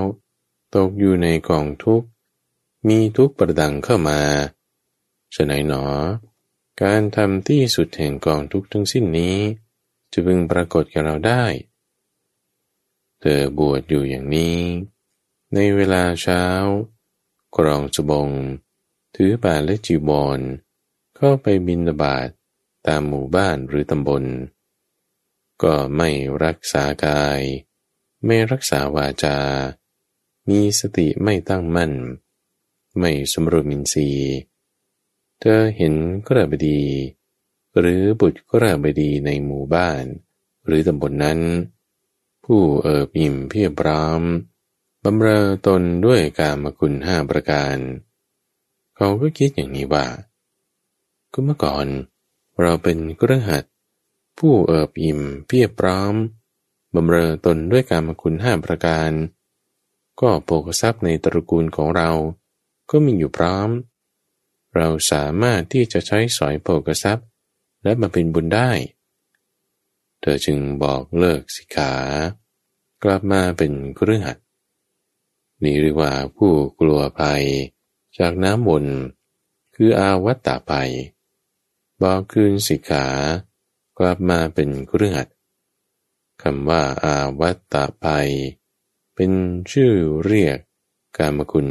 [0.76, 2.08] ตกอยู่ในกองทุกข์
[2.88, 4.22] มีทุกข์ประดังเข้ามา
[5.36, 5.86] ฉะไหนหนอ
[6.82, 9.38] การทำที่สุดแห่งกองทุกข์ทั้งสิ้นนี้
[10.12, 11.44] จะพึงปรากฏแก่เราได้
[13.20, 14.60] เธอบวชอยู่อย่างนี้
[15.54, 16.44] ในเวลาเช้า
[17.56, 18.30] กรองสบง
[19.16, 20.40] ถือป่าและจีบอล
[21.16, 22.28] เข้าไปบินบาต
[22.88, 24.24] ตามหมู่บ้านหรือตำบล
[25.64, 26.10] ก็ไม่
[26.44, 27.42] รักษากาย
[28.26, 29.38] ไม่รักษาวาจา
[30.50, 31.94] มีสติไม่ตั้งมั่น
[33.00, 34.36] ไม่สมรุมินทรีย์
[35.40, 35.94] เธอเห็น
[36.28, 36.82] กระบดี
[37.80, 40.04] หรือบุตรกระบดีในหมู่บ้าน
[40.66, 41.40] หรือตำบลนนั้น
[42.46, 44.22] ผู้เอิบอิ่มเพียบพร้อม
[45.04, 47.78] บำเรอตนด้วยกามคุณห้าประการ
[48.96, 50.08] เขาก็คิดอย่างนี้ว่า
[51.34, 51.88] ก็เมื่อก่อน
[52.62, 53.64] เราเป็นกระหัด
[54.38, 56.14] ผู้เอิบอิ่มเพียบพร้อม
[56.96, 59.12] บำเรอตนด้วยการมคุณห้าประการ
[60.22, 62.10] ก็โภกทรัพย์ในตระกูลของเรา
[62.90, 63.70] ก็มีอยู่พร้อม
[64.76, 67.28] เราสามารถที่จะใช้สอยโภกทรัพย์
[67.84, 68.72] และมาเป็นบุญได้
[70.22, 71.94] เธอจึงบอกเลิกสิกขา
[73.04, 74.38] กลับมาเป็นเครือหัด
[75.64, 77.44] นี่เรียกว่าผู้กลัวภัย
[78.18, 78.86] จากน้ำวน
[79.76, 80.92] คืออาวัตตาภัย
[82.02, 83.06] บอกคืนสิกขา
[84.00, 85.28] กลับมาเป็นเครือขัด
[86.42, 88.30] คำว่าอาวัตตะภัย
[89.16, 89.32] เป็น
[89.72, 90.58] ชื่อเรียก
[91.18, 91.68] กามคุณ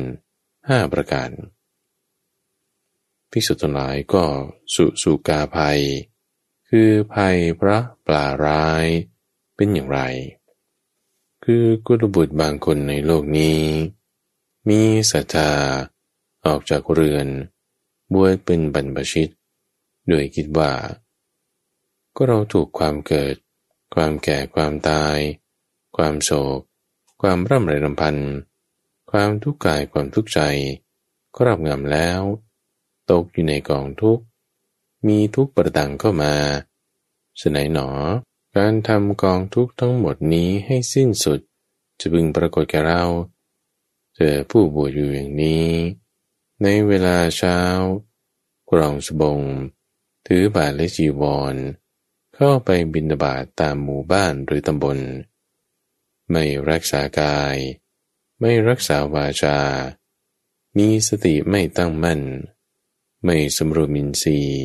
[0.68, 1.30] ห้าประการ
[3.30, 4.24] พิสุทธิ์หลายก็
[4.74, 5.80] สุสุกาภัย
[6.68, 8.86] คือภัยพระปลาร้าย
[9.56, 10.00] เป็นอย่างไร
[11.44, 13.60] คือกุลบุตรบางคนในโลกนี้
[14.68, 15.52] มีศรัทธา
[16.46, 17.26] ออกจากเรือน
[18.12, 19.32] บวชเป็นบรรพชิต
[20.08, 20.72] โดยคิดว่า
[22.16, 23.34] ก็เราถูกความเกิด
[23.98, 25.18] ความแก่ความตาย
[25.96, 26.60] ความโศก
[27.22, 28.16] ความร่ำไรรำพัน
[29.10, 30.40] ความทุกข์กายความทุกข์ใจ
[31.36, 32.20] ครอบงำแล้ว
[33.10, 34.24] ตกอยู่ในกองทุกข์
[35.06, 36.34] มีทุกข์ประดังเข้ามา
[37.40, 37.88] สนัยหนอ
[38.56, 41.40] การทำกองทุกข์ทั้งหมดนี้ให้สิ้นสุด
[42.00, 43.04] จะบึงปรากฏแก่เรา
[44.16, 45.70] เจอผู้บวชอยู่อย่างนี้
[46.62, 47.58] ในเวลาเช้า
[48.70, 49.40] กรองสบง
[50.26, 51.22] ถือบาทและจีว
[51.54, 51.56] ร
[52.38, 54.98] เข้าไปบินบาตตามหมู่บ้านหรือตำบล
[56.30, 57.56] ไม่รักษากาย
[58.40, 59.58] ไม่รักษาวาจา
[60.76, 62.22] มีสติไม่ตั้งมั่น
[63.24, 64.64] ไม่สมรวมินทรีย์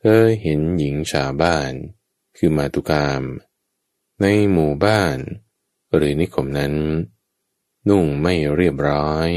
[0.00, 1.72] เธอเห็นหญิงชาวบ้าน
[2.36, 3.22] คือมาตุกาม
[4.20, 5.16] ในหมู่บ้าน
[5.94, 6.74] หรือนิคมนั้น
[7.88, 9.28] นุ่งไม่เรียบร้อย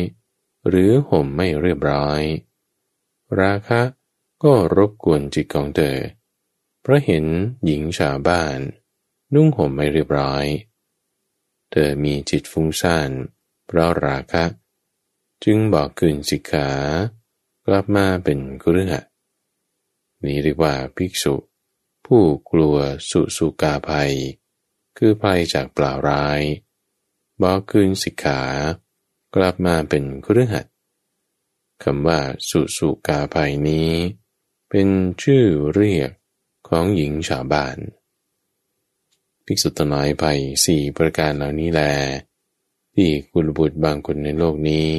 [0.68, 2.22] หรือห่มไม่เรียบร้อย
[3.40, 3.82] ราคะ
[4.44, 7.26] ก็รบกวนจิตของเธอเพราะเห็น
[7.66, 8.58] หญิงชาวบ้าน
[9.34, 10.46] นุ่งห่มไม่เรียบร้อย
[11.72, 13.10] เธอมีจิตฟุ้งซ่าน
[13.66, 14.46] เพราะราคะ
[15.44, 16.70] จึงบอกคืนสิกขา
[17.68, 18.96] กลับมาเป็นกุเรือ
[20.24, 21.36] นี้เรียกว่าภิกษุ
[22.06, 22.78] ผู้กลัว
[23.10, 24.14] สุสุกาภัย
[24.98, 26.42] คือภัยจากเปล่าร้าย
[27.42, 28.42] บอกคืนสิกขา
[29.36, 30.56] กลับมาเป็นกุเรือ
[31.84, 32.20] คำว่า
[32.50, 33.92] สุสุกาภัยนี้
[34.70, 34.88] เป็น
[35.22, 36.12] ชื่อเรียก
[36.76, 37.78] ของหญิงชาวบ้าน
[39.46, 40.26] ภิกษุตน้อยไป
[40.66, 41.82] สี่ประการเหล่านี้แล
[42.94, 44.92] ที่กุลบุตรบางคนในโลกนี้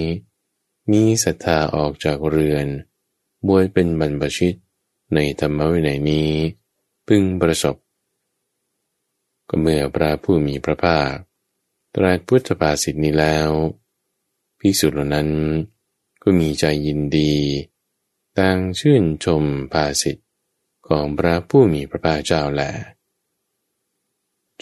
[0.91, 2.67] มีศรัทธาออกจากเรือน
[3.47, 4.55] บวยเป็นบรรพชิต
[5.15, 6.33] ในธรรมวินัยนี้
[7.07, 7.77] พึงประสบ
[9.49, 11.13] ก็เมื่อพระผู้มีพระภาค
[11.95, 13.49] ตรัสพุทธภาษิตนี้แล้ว
[14.59, 15.29] ภิกษุเหล่านั้น
[16.23, 17.35] ก็มีใจยินดี
[18.39, 20.17] ต่างชื่นชมภาษิต
[20.89, 22.63] ของพระผู้มีพระภาคเจ้าแล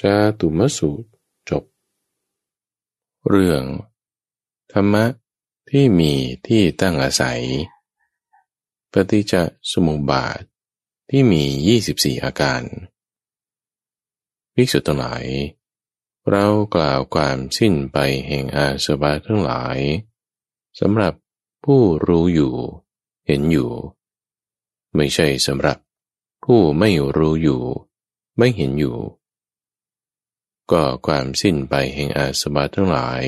[0.01, 1.09] จาตุมสูตร
[1.51, 1.65] จบ
[3.29, 3.63] เรื่อง
[4.73, 5.05] ธรรมะ
[5.71, 6.13] ที่มี
[6.47, 7.43] ที่ตั้งอาศัย
[8.93, 9.35] ปฏิจจ
[9.73, 10.41] สมุปบาท
[11.11, 11.45] ที่มี
[11.85, 12.63] 24 อาการ
[14.55, 15.25] ภิกษุทั้งหลาย
[16.31, 19.79] เรากล่าวความสิ้นไปแห่งอาสวะทั้งหลาย
[20.81, 21.15] สำหรับ
[21.65, 22.55] ผู้รู้อยู่
[23.27, 23.71] เห็นอยู่
[24.95, 25.79] ไม่ใช่สำหรับ
[26.45, 27.63] ผู้ไม่รู้อยู่
[28.37, 28.97] ไม่เห็นอยู่
[30.71, 33.25] ก็ความสิ้นไปแห่งอาสวะทั้งหลาย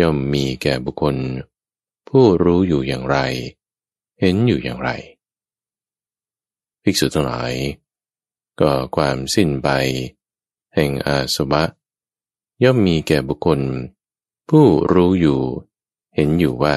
[0.00, 1.16] ย่อมมีแก่บุคคล
[2.08, 3.16] ผู้รู้อยู่อย่างไร
[4.20, 4.90] เห็นอยู่อย่างไร
[6.82, 7.52] ภิกษุทั้งหลาย
[8.60, 9.68] ก็ความสิ้นไป
[10.74, 11.62] แห่งอาสวะ
[12.62, 13.60] ย่อมมีแก่บุคคล
[14.48, 15.40] ผู้รู้อยู่
[16.14, 16.76] เห็นอยู่ว่า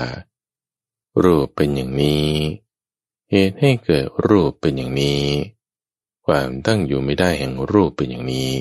[1.23, 2.27] รูปเป็นอย่างนี้
[3.31, 5.25] เหตุให้เกิดรูปเป็นอย่างนี้
[6.25, 8.51] ความตั้งอยู่ไม่ได้แห่งรูปเป็นอย่างนี้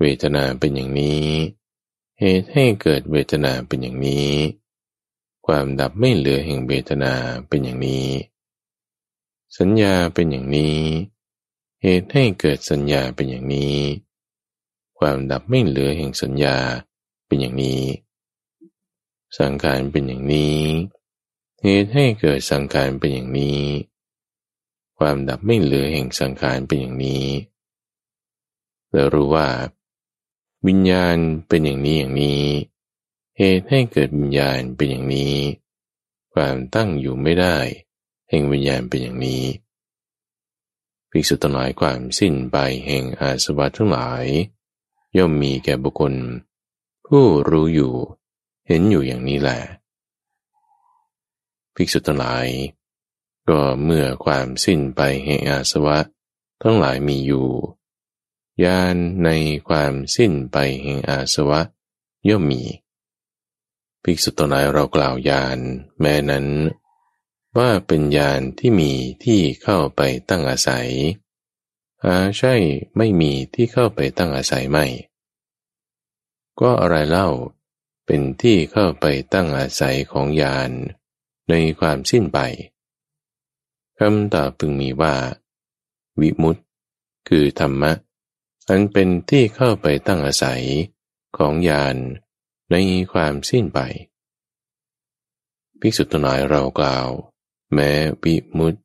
[0.00, 1.28] เวทนาเป็นอย่างนี้
[2.20, 4.32] เหตุให้เกิดเวทนาเป็นอย่างนี้
[5.46, 7.12] ความดับไม่เหลือแห่งเวทนา
[7.48, 8.08] เป็นอย่างนี้
[9.58, 10.80] สัญญาเป็นอย่างนี้
[11.82, 13.78] เหตุให้เกิดสัญญาเป็นอย่างนี้
[14.98, 16.56] ความดับไม่เหลือแห่งสัญญา
[17.26, 17.82] เป็นอย่างนี้
[19.38, 20.60] สังขารเป็นอย่างนี้
[21.62, 23.62] เหตุให้เกิดสังขารเป็นอย่างนี้
[24.98, 27.26] ความดับไม่เหลือแห่งสังขารเป็นอย่างนี้
[28.92, 29.48] แล้วรู้ว่า
[30.66, 31.16] วิญญาณ
[31.48, 32.44] เป็นอย่างนี้อย่างนี้
[33.38, 35.36] เหตุให้เกิดวิญญาณเป็นอย่างนี้
[36.34, 37.58] ความตั้งอยู่ไม่ได้
[38.28, 39.44] แห่งวิญญาณเป็นอย่างนี้
[41.10, 44.24] ภิกษุตั้งหลายความสิ้นไปแห่งอาสวะทั้งหลาย
[45.16, 46.14] ย่อมมีแก่บุคคล
[47.06, 47.94] ผู้รู้อยู่
[48.66, 49.60] เห็นอยู่อย่างนี้แหละ
[51.80, 52.46] ภิกษุทั้งหลาย
[53.48, 55.98] ก็เมื่อความสิ้นไปแห่งอาสวะ
[56.62, 57.48] ทั้งหลายมีอยู่
[58.64, 59.30] ญาณใน
[59.68, 61.60] ความสิ้นไปแห่งอาสวะ
[62.28, 62.62] ย่อมมี
[64.02, 65.58] ภิกษุทั้งหลายเรากล่าวญาณ
[66.00, 66.46] แม้นั้น
[67.58, 68.92] ว่าเป็นญาณที่มี
[69.24, 70.88] ที่เข้าไปตั้งอาศัย
[72.04, 72.54] หาใช่
[72.96, 74.86] ไม่มีที่เข้าไปตั้งอาศัยไม่
[76.60, 77.28] ก็อะไรเล่า
[78.06, 80.70] เป็นที่เข้าไปตั้งอาศัยของญาณ
[81.50, 82.38] ในความสิ้นไป
[83.98, 85.14] คำตอบพึงมีว่า
[86.20, 86.62] วิมุตติ
[87.28, 87.92] คือธรรมะ
[88.68, 90.62] อันเป็นที่เข้าไปตั้งอาศัย
[91.36, 91.96] ของญาณ
[92.70, 92.76] ใน
[93.12, 93.80] ความสิ้นไป
[95.80, 97.08] ภิกษุตนายเรากล่าว
[97.74, 97.90] แม้
[98.22, 98.80] วิมุตติ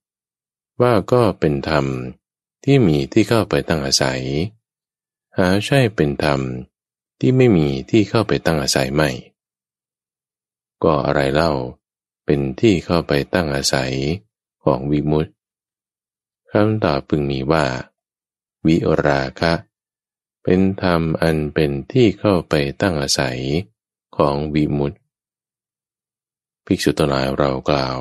[0.81, 1.85] ว่าก็เป็นธรรม
[2.63, 4.21] ที่มีที่เข้าไปตั้งอาศัย
[5.37, 6.39] หาใช่เป็นธรรม
[7.19, 9.09] ที่ไม่มีที่เข้าไปตั้งอาศัยไม่
[10.83, 11.51] ก็อะไรเล่า
[12.25, 13.93] เป็นที่เข้าไปตั้งอาศัย
[14.63, 15.31] ของวิมุตติ
[16.51, 17.65] คำตอบพึงมีว่า
[18.65, 19.53] วิราคะ
[20.43, 23.39] เป็นธรรมอันเป็นที่เข้าไปตั้งอาศัย
[24.17, 24.97] ของวิมุตติ
[26.65, 27.99] ภิกษุตนายเรากล่าว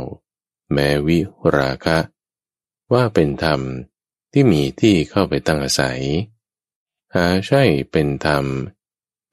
[0.72, 1.18] แม้วิ
[1.56, 1.98] ราคะ
[2.92, 3.60] ว่าเป็นธรรม
[4.32, 6.00] ที่มีที่เข้าไปตั้งอาศัย
[7.14, 8.44] หาใช่เป็นธรรม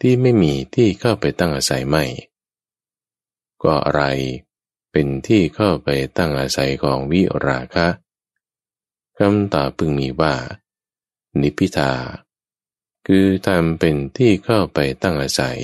[0.02, 2.06] ที่ไม่มีที่เข้าไปตั้งอาศัยไม่
[3.63, 4.04] ก็อะไร
[4.91, 7.88] เป็นที่เข้าไปตั้งอาศัยของวิราคะ
[9.17, 10.36] คำตอบพึงมีว่า
[11.41, 11.91] นิพิทา
[13.08, 15.60] คือทำเป็นที่เข้าไปตั้งอาศัย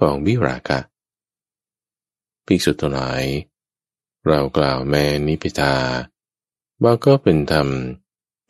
[0.00, 0.78] ของวิราคะ
[2.46, 3.24] ภิกษุทั้งหลาย
[4.28, 5.74] เรากล่าวแม่นิพิทา
[6.82, 7.68] ว่าก็เป็นธรรม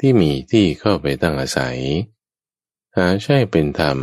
[0.01, 1.79] ที่มีที่เข้าไปตั้งอาศัย
[2.97, 3.99] หาใช่เป็นธรรม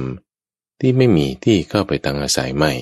[0.80, 2.74] ที่ไม่มีที่เข้าไปตั้งอาศัยไม่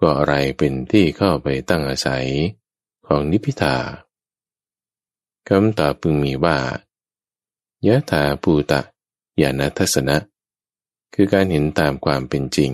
[0.00, 2.26] ก็อะไรเป็นที่เข้าไปตั้งอาศัย
[3.06, 3.76] ของนิพิทา
[5.48, 6.58] คำตอบพึงมีว่า
[7.86, 8.80] ยะถาภูตะ
[9.40, 10.16] ยานัทสนะ
[11.14, 12.72] คือการเห็นตามความเป็นจริง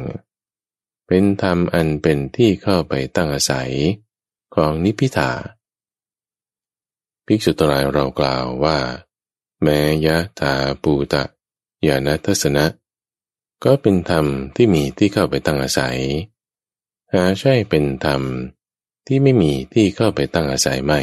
[1.06, 3.72] เป็นธรรมอันเป็นที่เข้าไปตั้งอาศัย
[4.54, 5.30] ของนิพิทา
[7.26, 8.78] ภิกษุตรายเรากล่าวว่า
[9.62, 11.22] แม้ยะถาปูตะ
[11.86, 12.64] ยานัทสนะ
[13.64, 15.98] ก็เป็นธรรมที่มีที่เข้าไปตั้งอาศัย
[17.12, 18.22] หาใช่เป็นธรรม
[19.06, 21.00] ที่ไม่มีที่เข้าไปตั้งอาศัยไม่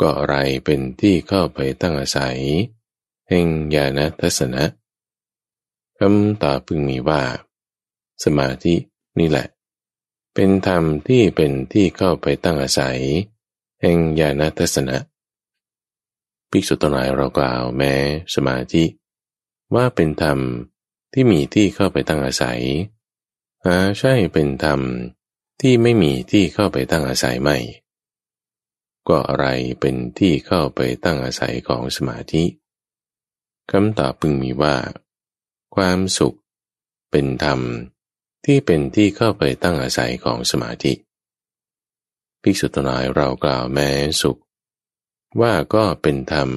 [0.00, 2.38] ก็อะไรเป็นที่เข้าไปตั้งอาศัย
[3.28, 4.64] แห่งญาณทัศนะ
[5.98, 7.22] คำตอบพึงมีว่า
[8.24, 8.74] สมาธิ
[9.18, 9.46] นี่แหละ
[10.34, 13.00] เป็นธรรมที่เป็นที่เข้าไปตั้งอาศัย
[13.80, 14.96] แห่งญาณทัศนะ
[16.50, 17.94] ภิกษุตนายเรากล่าวแม้
[18.34, 18.84] สมาธิ
[19.74, 20.38] ว่าเป็นธรรม
[21.12, 22.62] ที่มีที่เข้าไปตั้งอาศัย
[23.66, 24.80] หาใช่เป็นธรรม
[25.60, 27.58] ที่ไม่มีที่เข้าไปตั้งอาศัยไม่
[29.08, 29.46] ก็อะไร
[29.80, 32.44] เป็นที่เข้าไปตั้งอาศัยของสมาธิ
[33.70, 34.76] คำตอบพึงมีว่า
[35.76, 36.36] ความสุข
[37.10, 37.60] เป็นธรรม
[38.44, 40.92] ที่เป็นที่เข้าไปตั้งอาศัยของสมาธิ
[42.42, 43.90] ภิกษุตนายเรากล่าวแม้
[44.22, 44.40] สุข
[45.40, 46.50] ว่าก็เป็นธรรม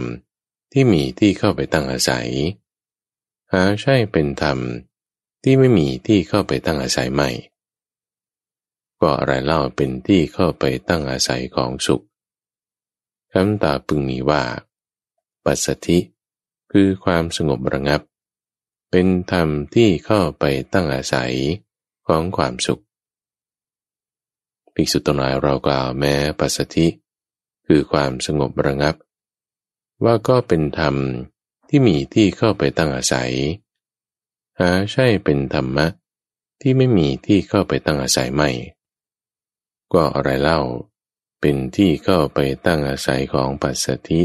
[0.72, 2.30] ที่มีที่เข้าไปตั้งอาศัย
[3.52, 4.60] หาใช่เป็นธรรม
[5.44, 7.30] ที่ไม่มีที่เข้าไปตั้งอาศัยไม่
[9.02, 12.04] ก็อะไรเล่าเป็นที่เข้าไปตั้งอาศัยของสุข
[13.34, 14.44] คำตอบพึงมีว่า
[15.46, 16.00] ปัสสธิ
[16.72, 18.02] คือความสงบระงับ
[18.92, 21.34] เป็นธรรมที่เข้าไปตั้งอาศัย
[22.08, 22.84] ของความสุข
[24.74, 26.88] ภิกษุตนายเรากล่าวแม้ปัสสธิ
[27.68, 28.96] คือความสงบระงับ
[30.04, 30.96] ว่าก็เป็นธรรม
[31.70, 33.32] ที่มีที่เข้าไปตั้งอาศัย
[34.60, 35.88] หาใช่เป็นธรรมะ
[36.62, 38.50] ที่ไม่มีที่เข้าไปตั้งอาศัยไม่
[39.94, 40.62] ก็อะไรเล่า
[41.40, 44.22] เป็นที่เข้าไปตั้งอาศัยของปัสสธิ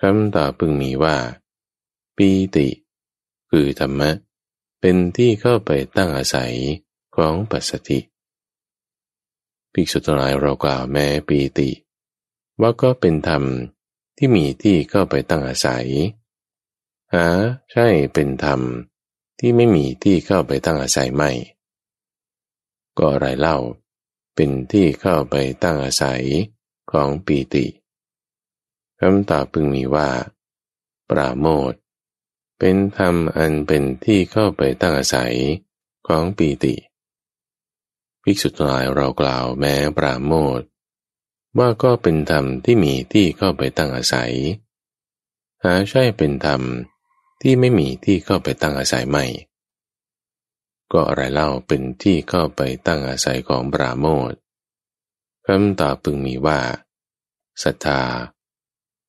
[0.00, 1.16] คำตอบพึงมีว่า
[2.16, 2.68] ปีติ
[3.50, 4.10] คือธรรมะ
[4.80, 6.54] เป็นที่เข้าไปตั้งอาศัย
[7.16, 7.98] ของปัสสธิ
[9.72, 11.70] ภิกษุทั้งหลายเรากล่าวแม้ปีติ
[12.60, 13.42] ว่าก็เป็นธรรม
[14.16, 15.86] ที่มีที่เข้าไปตั้งอาศัย
[17.14, 17.26] หา
[17.72, 18.60] ใช่เป็นธรรม
[19.38, 21.30] ที่ไม่มีที่เข้าไปตั้งอาศัยไม่
[22.98, 23.58] ก็อะไรเล่า
[24.34, 26.22] เป็นที่เข้าไปตั้งอาศัย
[26.92, 27.66] ของปีติ
[29.00, 30.08] คำตอบพึงมีว่า
[31.10, 31.72] ปราโมท
[32.58, 35.34] เป็นธรรมอันเป็นที่เข้าไปตั้งอาศัย
[36.08, 36.74] ของปีติ
[38.22, 40.60] ภิกษุทั้งหลายเรากล่าวแม้ปราโมท
[41.58, 44.32] ว่าก็เป็นธรรมที่มีที่เข้าไปตั้งอาศัย
[45.64, 46.62] หาใช่เป็นธรรม
[47.42, 49.24] ที่ไม่มีที่เข้าไปตั้งอาศัยไม่
[50.92, 54.32] ก็อะไรเล่าเป็นที่เข้าไปตั้งอาศัยของปราโมท
[55.46, 56.60] คำตอบพึงมีว่า
[57.62, 58.02] ศรัทธา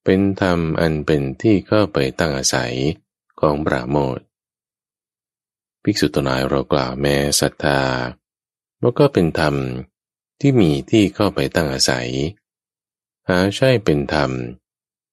[0.04, 2.74] เป็นธรรมอันเป็นที่เข้าไปตั้งอาศัย
[3.40, 4.20] ของปราโมท
[5.84, 7.82] ภิกษุตนายเรากล่าวแม้ศรัทธา
[8.82, 9.56] ว่าก็เป็นธรรม
[10.42, 12.10] ที่มีที่เข้าไปตั้งอาศัย
[13.28, 14.32] หาใช่เป็นธรรม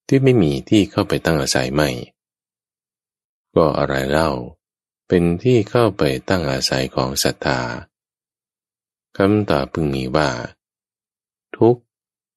[0.08, 1.90] ที่ไม่มีที่เข้าไปตั้งอาศัยไม่
[3.56, 4.30] ก็อะไรเล่า
[5.08, 7.60] เป็นที่เข้าไปตั้งอาศัยของศรัทธา
[9.16, 10.30] คำตอบพึงมีว่า
[11.56, 11.82] ทุกข์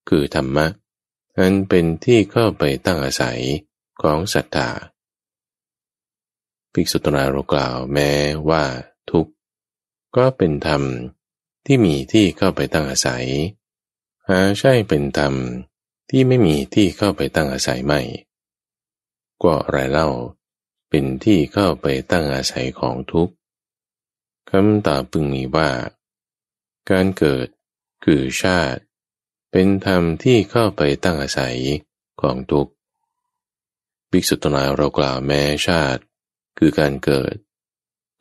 [0.10, 0.68] คือธรรมะ
[1.38, 3.42] อันเป็นที่เข้าไปตั้งอาศัย
[4.02, 4.70] ของศรัทธา
[6.74, 8.12] ภิกษุตนารากล่าวแม้
[8.50, 8.64] ว่า
[9.12, 9.32] ทุกข์
[10.18, 10.84] ก็เป็นธรรม
[11.66, 13.26] ที่มีที่เข้าไปตั้งอาศัย
[14.28, 15.34] หาใช่เป็นธรรม
[16.10, 18.02] ที่ไม่มีที่เข้าไปตั้งอาศัยไม่
[19.44, 20.10] ก็อะไรเล่า
[20.90, 23.34] เป็นที่เข้าไปตั้งอาศัยของทุกข์
[24.50, 25.72] คำตอบพึงมีว่า
[26.90, 27.48] การเกิด
[28.06, 28.82] คือชาติ
[29.52, 31.58] เป็นธรรมที่เข้าไปตั้งอาศัย
[32.22, 32.72] ของทุกข์
[34.10, 36.02] ภิกษุตนายเรากล่าวแม้ชาติ
[36.58, 37.36] คือการเกิด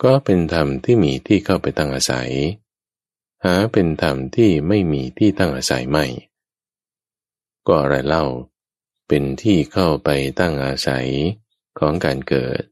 [0.02, 2.30] ก็เป็นธรรมที่มีที่เข้าไปตั้งอาศัย
[3.44, 6.06] หาเป็นธรรมที่ไม่มีที่ตั้งอาศัยไม่
[7.66, 8.24] ก็อะไรเล่า
[9.08, 10.08] เป็นที่เข้าไป
[10.40, 11.08] ตั้งอาศัย
[11.80, 12.62] ของการเกิด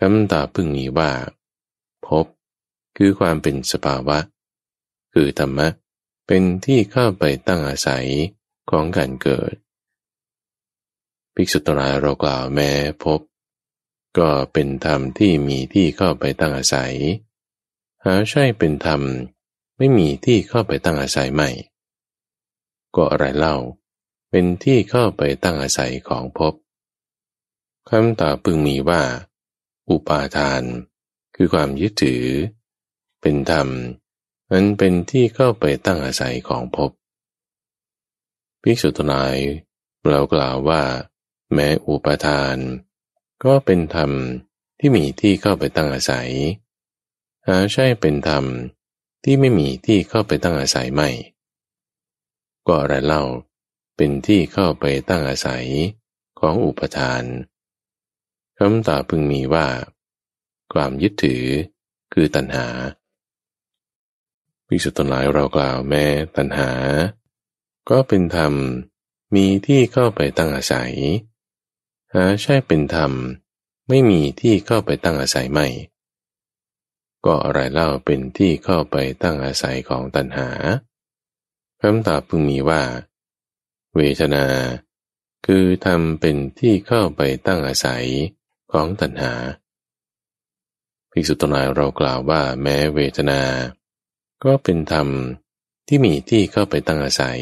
[0.00, 1.12] คำตอบพึ่งมีว่า
[2.06, 2.26] พบ
[2.96, 4.18] คือความเป็นสภาวะ
[5.14, 5.68] คือธรรมะ
[6.26, 8.06] เป็นที่เข้าไปตั้งอาศัย
[8.70, 9.54] ของการเกิด
[11.34, 12.70] ภิกษุตรายเรากล่าวแม้
[13.04, 13.20] พบ
[14.18, 16.94] ก็เป็นธรรมที่มีที่เข้าไปตั้งอาศัย
[18.04, 19.00] หาใช่เป็นธรรม
[19.78, 21.50] ไม่มีที่เข้าไปตั้งอาศัยใหม่
[22.96, 23.56] ก็อะไรเล่า
[24.30, 26.54] เป็นที่เข้าไปตั้งอาศัยของพบ
[27.90, 29.02] คำตอบพึงมีว่า
[29.90, 30.62] อุปาทาน
[31.36, 32.24] คือความยึดถือ
[33.20, 33.68] เป็นธรรม
[34.50, 36.90] มันเป็นที่เข้าไปตั้งอาศัยของภพ
[38.62, 39.36] ภิกษุทนาย
[40.08, 40.82] เรากล่าวว่า
[41.52, 42.56] แม้อุปาทาน
[43.44, 44.10] ก็เป็นธรรม
[44.78, 46.30] ที่มีที่เข้าไปตั้งอาศัย
[47.46, 48.44] หาใช่เป็นธรรม
[49.24, 51.10] ที่ไม่มีที่เข้าไปตั้งอาศัยไม่
[52.66, 53.24] ก็อะไรเล่า
[53.96, 55.66] เป็นที่เข้าไปตั้งอาศัย
[56.40, 57.22] ของอุปทาน
[58.64, 59.66] คำตอบพึงมีว่า
[60.72, 61.44] ความยึดถือ
[62.12, 62.66] คือตัณหา
[64.66, 66.04] ภิกษุตนหลายเรากล่าวแม้
[66.36, 66.70] ตัณหา
[67.90, 68.52] ก็เป็นธรรม
[69.34, 70.92] มีที่เข้าไปตั้งอาศัย
[72.14, 73.12] หาใช่เป็นธรรม
[73.88, 75.66] ไม่มีที่เข้าไปตั้งอาศัยไม่
[77.24, 80.48] ก็อะไรเล่าเป็นที่เข้าไปตั้งอาศัยของตัณหา
[81.80, 82.82] คำตอบพึงมีว่า
[83.96, 84.46] เวทนา
[85.46, 88.06] คือธรรมเป็นที่เข้าไปตั้งอาศัย
[88.72, 89.32] ของตัณหา
[91.10, 93.40] ภิกษุตนายเรากล่าวว่าแม้เวทนา
[94.44, 95.08] ก็เป็นธรรม
[95.88, 97.40] ที่มีที่เข้าไปตั้งอาศัย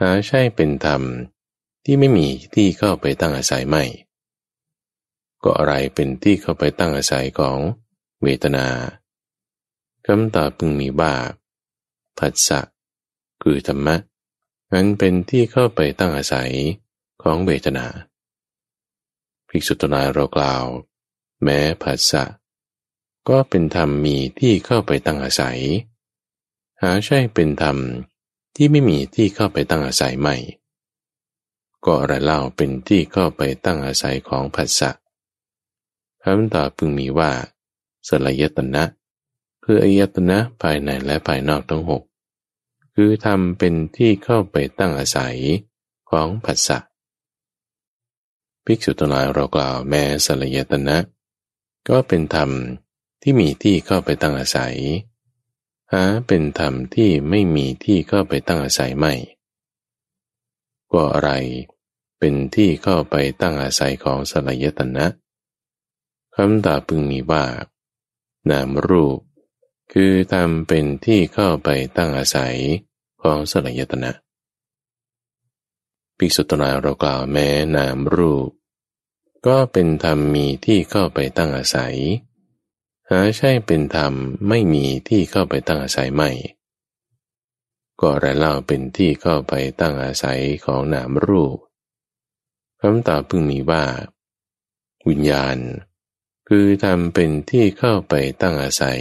[0.00, 1.02] หาใช่เป็นธรรม
[1.84, 3.84] ที่ไม่มีที่เข้าไปตั้งอาศัยไม่
[5.42, 7.58] ก็อะไรเป็นที่เข้าไปตั้งอาศัยของ
[8.22, 8.66] เวทนา
[10.06, 11.14] คำตอบพึงมีว่า
[12.18, 12.60] ผัสสะ
[13.42, 13.96] คือธรรมะ
[14.72, 16.52] นั้นเป็นที่เข้าไปตั้งอาศัย
[17.22, 17.86] ของเวทนา
[19.50, 20.64] ภิกษุตนายเรากล่าว
[21.42, 22.24] แม้ผัสสะ
[23.28, 25.60] ก็เป็นธรรมมีที่เข้าไปตั้งอาศัย
[26.82, 27.76] หาใช่เป็นธรรม
[28.56, 30.36] ที่ไม่มีที่เข้าไปตั้งอาศัยใหม่
[31.84, 34.90] ก็อะไรเล่าเป็นที่เข้าไปตั้งอาศัยของผัสสะ
[36.22, 37.30] คำตอบพึงมีว่า
[38.08, 38.84] สลายตนะ
[39.64, 42.02] คืออายตนะภายในและภายนอกทั้งหก
[42.94, 45.36] คือทำเป็นที่เข้าไปตั้งอาศัย
[46.10, 46.78] ของผัสสะ
[48.64, 50.96] ภิกษุตนายเรากล่าวแม้สลายตนะ
[51.88, 52.50] ก็เป็นธรรม
[53.22, 54.76] ที่มีที่เข้าไปตั้งอาศัย
[55.92, 59.14] หาเป็นธรรมที่ไม่มีที่เข้าไปตั้งอาศัยไม่
[60.92, 61.30] ก็อะไร
[62.18, 65.06] เป็นที่เข้าไปตั้งอาศัยของสลายตนะ
[66.34, 67.44] คำตอบพึงมีว่า
[68.50, 69.18] นามรูป
[69.92, 72.56] คือทำเป็นที่เข้าไปตั้งอาศัย
[73.22, 74.10] ของสลายตนะ
[76.22, 78.48] ภิกษุตนาเรากล่าวแม้นามรูป
[79.46, 81.96] ก็เป็นธรรมมีที่เข้าไปตั้งอาศัย
[83.10, 84.12] หาใช่เป็นธรรม
[84.48, 86.30] ไม่มีที่เข้าไปตั้งอาศัยไม่
[88.00, 91.56] ก็แรเล่าเป็นที่เข้าไปตั้งอาศัยของนามรูป
[92.80, 93.84] คำตอบพึงมีว่า
[95.08, 95.56] วิญญาณ
[96.48, 99.00] คือทำเป็นที่เข้าไปตั้งอาศัย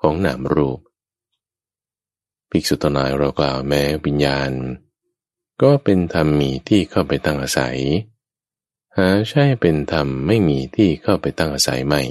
[0.00, 0.78] ของนามรูป
[2.50, 4.52] ภิกษุตนายเรากล่าวแม้วิญญาณ
[5.62, 7.78] ก็เป็นธรรมมีที่เข้าไปตั้งอาศัย
[8.96, 12.02] หาใช่เป็นธรรมไม่มีที่เข้าไปตั้งอาศัยไม่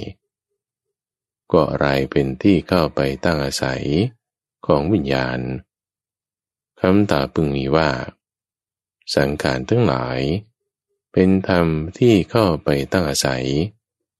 [1.52, 3.82] ก็อะไรเป็นที่เข้าไปตั้งอาศัย
[4.66, 5.40] ของวิญญาณ
[6.80, 7.90] คำตาพึงมีว่า
[9.16, 10.20] สังขารทั้งหลาย
[11.12, 11.66] เป็นธรรม
[11.98, 13.46] ที่เข้าไปตั้งอาศัย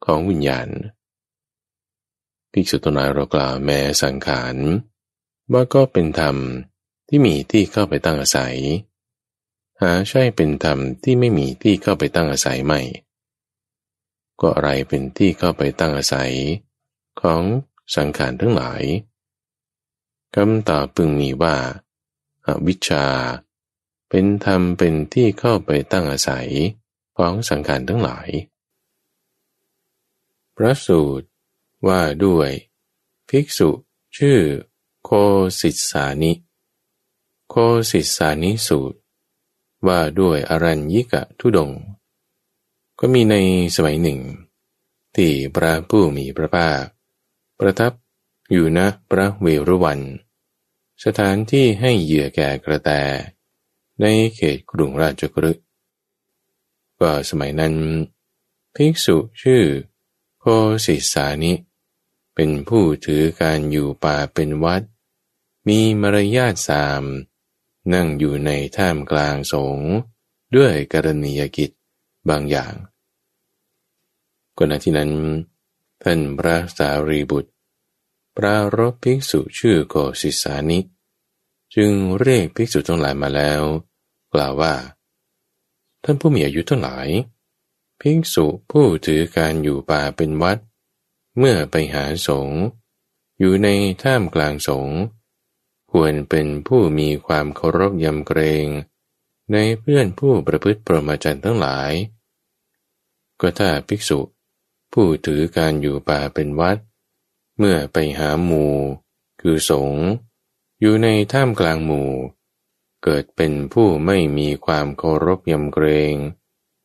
[0.05, 0.69] ของวิญญาณ
[2.53, 4.57] ภิกษุตนายเรากล่าวแม้สังขาร
[5.53, 6.37] ว่าก็เป็นธรรม
[7.09, 8.57] ที่มีที่เข้าไปตั้งอาศัย
[9.83, 12.81] หาใช่เป็นธรรมที่ไม่มีที่เข้าไปตั้งอาศัยไม่
[14.41, 16.33] ก็อะไรเป็นที่เข้าไปตั้งอาศัย
[17.21, 17.43] ของ
[17.97, 18.83] สังขารทั้งหลาย
[20.35, 21.57] คำตอบพึงมีว่า
[22.47, 23.07] อาวิชชา
[24.09, 26.49] เป็นธรรมเป็นที่เข้าไปตั้งอาศัย
[27.19, 28.29] ของสังขารทั้งหลาย
[30.57, 31.27] พระสูตร
[31.87, 32.51] ว่าด้วย
[33.29, 33.71] ภิกษุ
[34.17, 34.39] ชื่อ
[35.05, 35.11] โค
[35.61, 36.33] สิสานิ
[37.51, 37.55] โค
[37.91, 38.98] สิสานิสูตร
[39.87, 41.71] ว่าด้วยอรัญญิกะทุดง
[42.99, 43.37] ก็มีใน
[43.77, 44.21] สมัยหนึ่ง
[45.17, 46.83] ที่พระผู้มีพระภาค
[47.59, 47.93] ประทับ
[48.51, 48.79] อยู่ณ
[49.11, 50.01] พระเวรุวัน
[51.05, 52.91] สถานที่ให้เหยื่อแก่กระแต
[54.01, 55.65] ในเขตกรุงราชกฤห์
[57.01, 57.75] ก็สมัยนั้น
[58.75, 59.63] ภิกษุชื่อ
[60.41, 60.45] โค
[60.85, 61.53] สิสานิ
[62.35, 64.83] เป็นผู้ถือการอยู่ป่าเป็นวัด
[65.69, 67.03] มีมารยาทสาม
[67.95, 69.79] นั่งอยู่ในท่ามกลางสง
[70.57, 71.71] ด้วยกรณียกิจ
[72.29, 72.75] บางอย่าง
[74.57, 75.11] ก่อนที่นั้น
[76.03, 77.53] ท่านพระสารีบุตร
[78.37, 80.79] ปรารบภิกษุชื่อโกศิสานิ
[81.75, 83.63] จึงเรียกภิกษุทั้งหลายมาแล้ว
[84.35, 84.75] กล่าวว่า
[86.05, 87.09] ท่านผู้มีอายุทั้งหลาย
[88.01, 90.59] ภิกษุผู้ถือการอยู่ป่าเป็นวัด
[91.39, 92.61] เมื่อไปหาสงฆ์
[93.39, 93.69] อยู่ใน
[94.03, 94.99] ท่ามกลางสงฆ์
[95.93, 98.67] ควรเป็นผู้มีความเคารพยำเกรง
[99.53, 101.93] ในเพื่อนผู้ประพฤติปรมาจันทั้งหลาย
[103.41, 104.21] ก็ถ้าภิกษุ
[104.93, 106.79] ผู้ถือการอยู่ป่าเป็นวัด
[107.59, 108.75] เมื่อไปหาหมู่
[109.41, 110.05] คือสงฆ์
[110.81, 112.11] อยู่ในท่ามกลางหมู่
[113.05, 116.15] เกิดเป็นผู้ไม่มีความเคารพยำเกรง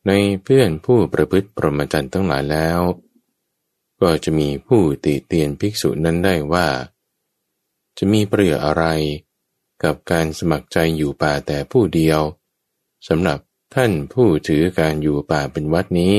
[0.06, 0.12] ใน
[0.44, 2.80] เพื่อนผู้ประพฤติปรมาจันทั้งหลายแล้ว
[4.00, 6.66] ก็จะมีผู้ติเตียนภิกษุนั้นได้ว่า
[7.98, 8.84] จะมีประโยชน์อะไร
[9.82, 12.20] กับการสมัครใจอยู่ป่าแต่ผู้เดียว
[13.08, 13.38] สำหรับ
[13.74, 16.16] ท่านผู้ถือการอยู่ป่าเป็นวัดนี้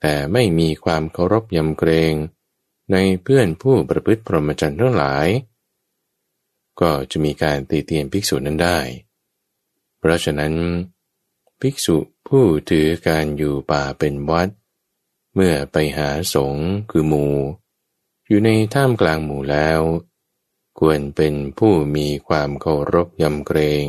[0.00, 2.14] แต่ไม่มีความเคารพยำเกรง
[2.92, 5.26] ในเพื่อนผู้ประพฤติพรหมจรรย์ทั้งหลาย
[6.80, 8.78] ก็จะมีการตีเตียนภิกษุนั้นได้
[9.98, 10.54] เพราะฉะนั้น
[11.60, 11.96] ภิกษุ
[12.28, 14.48] ผู้ถือการอยู่ป่าเป็นวัด
[15.34, 17.34] เมื่อไปหาสงฆ์คือหมู่
[18.28, 19.80] อยู่ในท่ามกลางหมู่แล้ว
[20.78, 23.86] ควรเป็นผู้มีความเคารพยำเกรง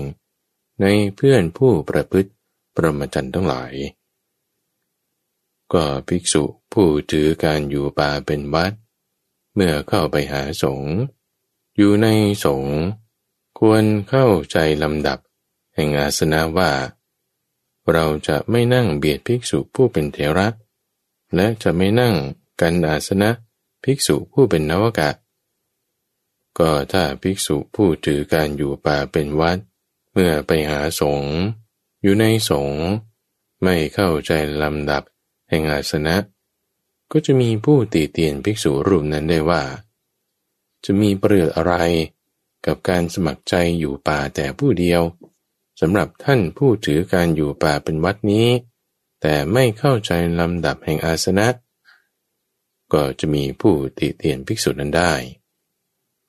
[0.81, 2.31] ในเพื่อนผู้ประพฤติ
[2.75, 3.73] ปรหมจรรย์ทั้งหลาย
[5.73, 8.73] ก็ภิกษุผู้ถือการอยู่ป่าเป็นวัด
[9.53, 10.93] เมื่อเข้าไปหาสงฆ์
[11.77, 12.07] อยู่ใน
[12.45, 12.77] สงฆ์
[13.59, 15.19] ควรเข้าใจลำดับ
[15.75, 16.71] แห่งอาสนะว่า
[17.91, 20.47] เราจะไม่นั่งเบียดภิกษุผู้เป็นเถระ
[21.35, 22.15] และจะไม่นั่ง
[22.61, 23.29] กันอาสนะ
[23.83, 25.09] ภิกษุผู้เป็นนวกะ
[26.59, 29.57] ก็ถ้าภิกษุผู้ถือการอยู่ป่าเป็นวัด
[30.11, 31.35] เมื่อไปหาสงฆ์
[32.01, 32.83] อยู่ในสงฆ์
[33.63, 34.31] ไม่เข้าใจ
[34.61, 35.03] ลำดับ
[35.49, 36.15] แห่งอาสนะ
[37.11, 39.63] ก็จะมีผู้ตีเตียนภิกษุรูปนั้นได้ว่า
[40.85, 41.73] จะมีประโยชน์อะไร
[42.65, 45.01] กับการสมัครใจอยู่ป่าแต่ผู้เดียว
[45.81, 48.47] สำหรับท่านผู้ถือการอยู่ป่าเป็นวัดนี้
[49.21, 51.47] แต่ไม่เข้าใจลำดับแห่งอาสนะ
[52.93, 55.13] ก็จะมีผู้ติเตียนภิกษุนั้นได้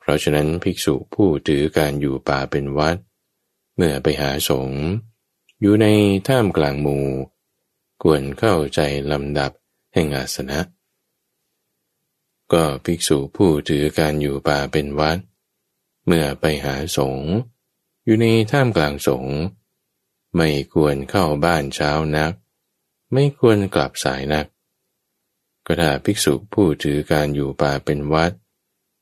[0.08, 2.96] ราะฉะนั้นภิกษุผู้ถือการอยู่ป่าเป็นวัด
[3.76, 4.80] เมื่อไปหาสงฆ์
[5.60, 5.86] อยู่ใน
[6.28, 7.06] ท่ามกลางหมู่
[8.02, 8.80] ควรเข้าใจ
[9.12, 9.52] ลำดับ
[9.94, 10.60] แห่งอาสนะ
[12.52, 15.18] ก็ภิกษุผู้ถือการอยู่ป่าเป็นวัด
[16.06, 17.28] เมื่อไปหาสงฆ์
[18.04, 19.36] อยู่ในท่ามกลางสงฆ์
[20.36, 22.32] ไม่ควรเข้าบ้านเช้านัก
[23.12, 24.46] ไม่ควรกลับสายนัก
[25.66, 28.45] ก็ถ้าภิกษุผู้ถือการอยู่ป่าเป็นวัดเ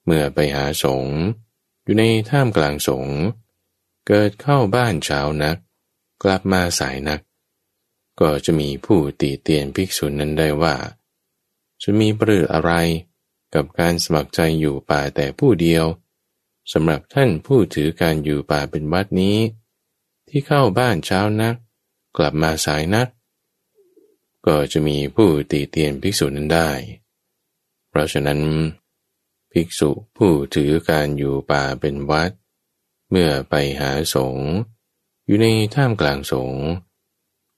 [0.04, 1.16] เมื่อไปหาสงฆ์
[1.82, 3.18] อยู่ในท่ามกลางสงฆ์
[4.06, 5.56] เกิดเข้าบ้านเช้านัก
[6.22, 7.20] กลับมาสายนัก
[8.20, 10.76] ก็จะมีผู้ตีเตียนภิกษุนั้นได้ว่า
[11.82, 12.72] จะมีประโยชน์อะไร
[13.54, 15.84] กับการสมัครใจอยู่ป่าแต่ผู้เดียว
[16.72, 19.38] สำหรับท่านผู้ถือการอยู่ป่าเป็นวัดนี้
[20.28, 21.54] ที่เข้าบ้านเช้านัก
[22.16, 23.08] กลับมาสายนัก
[24.46, 26.70] ก็จะมีผู้ตีเตียนภิกษุนั้นได้
[27.88, 28.40] เพราะฉะนั้น
[29.54, 32.30] ภิกษุผู้ถือการอยู่ป่าเป็นวัด
[33.10, 34.48] เมื่อไปหาสงฆ์
[35.26, 36.62] อยู่ในท่ามกลางสงฆ์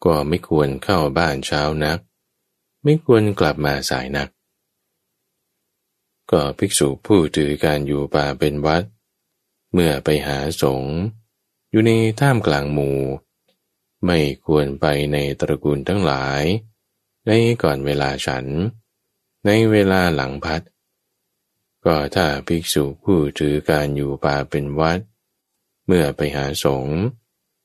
[0.04, 1.98] ก็ไม่ควรเข้าบ้านเช้านัก
[2.84, 4.28] ไม่ควรกลับมาสายนัก
[6.30, 8.84] ก็ภิกษุผู้ถือการอยู่ป่าเป็นวัด
[9.72, 10.94] เมื่อไปหาสงฆ์
[11.70, 13.00] อยู่ในท่ามกลางหมู่
[14.06, 16.42] ไม่ควรไปในตระกูลทั้งหลาย
[17.26, 17.30] ใน
[17.62, 18.46] ก่อนเวลาฉัน
[19.46, 20.62] ในเวลาหลังพัด
[21.86, 25.00] ก็ถ้าภิกษุผู้ถือการอยู่ป่าเป็นวัด
[25.86, 26.98] เมื่อไปหาสงฆ์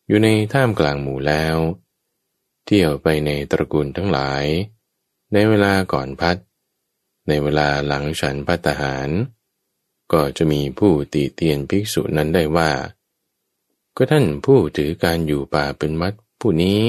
[0.07, 1.57] อยู่ในท่ามกลางหมู่แล้ว
[2.65, 4.45] เที่ยวไปในตระกูลทั้งหลาย
[5.33, 6.37] ในเวลาก่อนพัด
[7.27, 9.09] ในเวลาหลังฉันพัตหาร
[10.13, 12.71] ก็จะมีผู้ตีเตียนภิกษุนั้นได้ว่า
[13.95, 16.79] ก็ท่านผู้ถือการอยู่ป่าเป็นวัดผู้นี้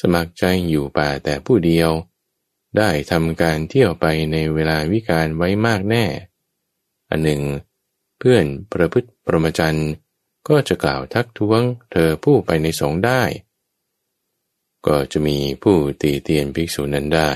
[0.00, 1.90] สมัครใจอยู่ป่าแต่ผู้เดียว
[2.76, 6.04] ได้ทำการเที่ยวไปในเวลาวิการไว้มากแน่
[7.12, 7.42] อันหนึ่ง
[8.18, 9.80] เพื่อนประพฤติประมจัน
[10.48, 13.22] ก็จะกล่าวทักท้วงเธอผู้ไปในสงได้
[14.86, 17.30] ก็จะมีผู้ตีเตียนภิกษุนั้นได้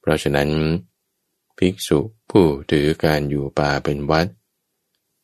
[0.00, 0.50] เพราะฉะนั้น
[1.58, 1.98] ภิกษุ
[2.30, 4.26] ผู้ถือการอยู่ป่าเป็นวัด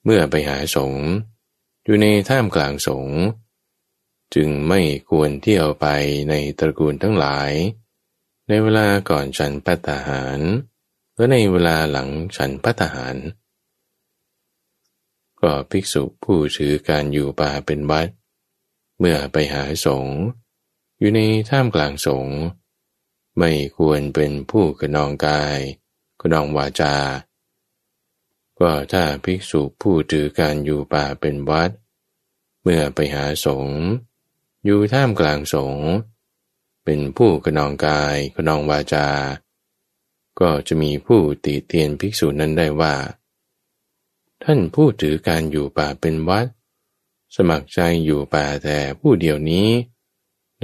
[0.04, 1.06] เมื่อไปหาสงฆ์
[1.84, 3.18] อยู่ในท่ามกลางสงฆ์
[4.34, 4.80] จึงไม่
[5.10, 5.86] ควรเที่ยวไป
[6.28, 7.52] ในตระกูลทั้งหลาย
[8.48, 10.40] ในเวลาก่อนฉันพัตหาร
[11.16, 13.16] และในเวลาหลังฉันพัตหาร
[15.40, 18.08] ก็ภิกษุผู้ถือการอยู่ป่าเป็นวัด
[18.98, 20.16] เมื่อไปหาสงฆ์
[20.98, 22.38] อยู่ในท่ามกลางสงฆ์
[23.38, 25.58] ไม่ควรเป็นผู้กระนองกาย
[26.20, 26.96] กระนองวาจา
[28.58, 31.70] ก็ถ้าภิกษุผู้ถือการอยู่ป่าเป็นวัด
[32.62, 33.78] เมื่อไปหาสงฆ์
[34.64, 35.86] อยู่ท่ามกลางสงฆ์
[36.84, 39.08] เป็นผู้กระนองกายกระนองวาจา
[40.40, 42.94] ก็จะมีผู้ติเตียนภิกษุนั้นได้ว่า
[44.44, 46.46] ท่านผู้ถือการอยู่ป่าเป็นวัด
[47.36, 49.68] สมัครใจอยู่ป่าแต่ผู้เดียวนี้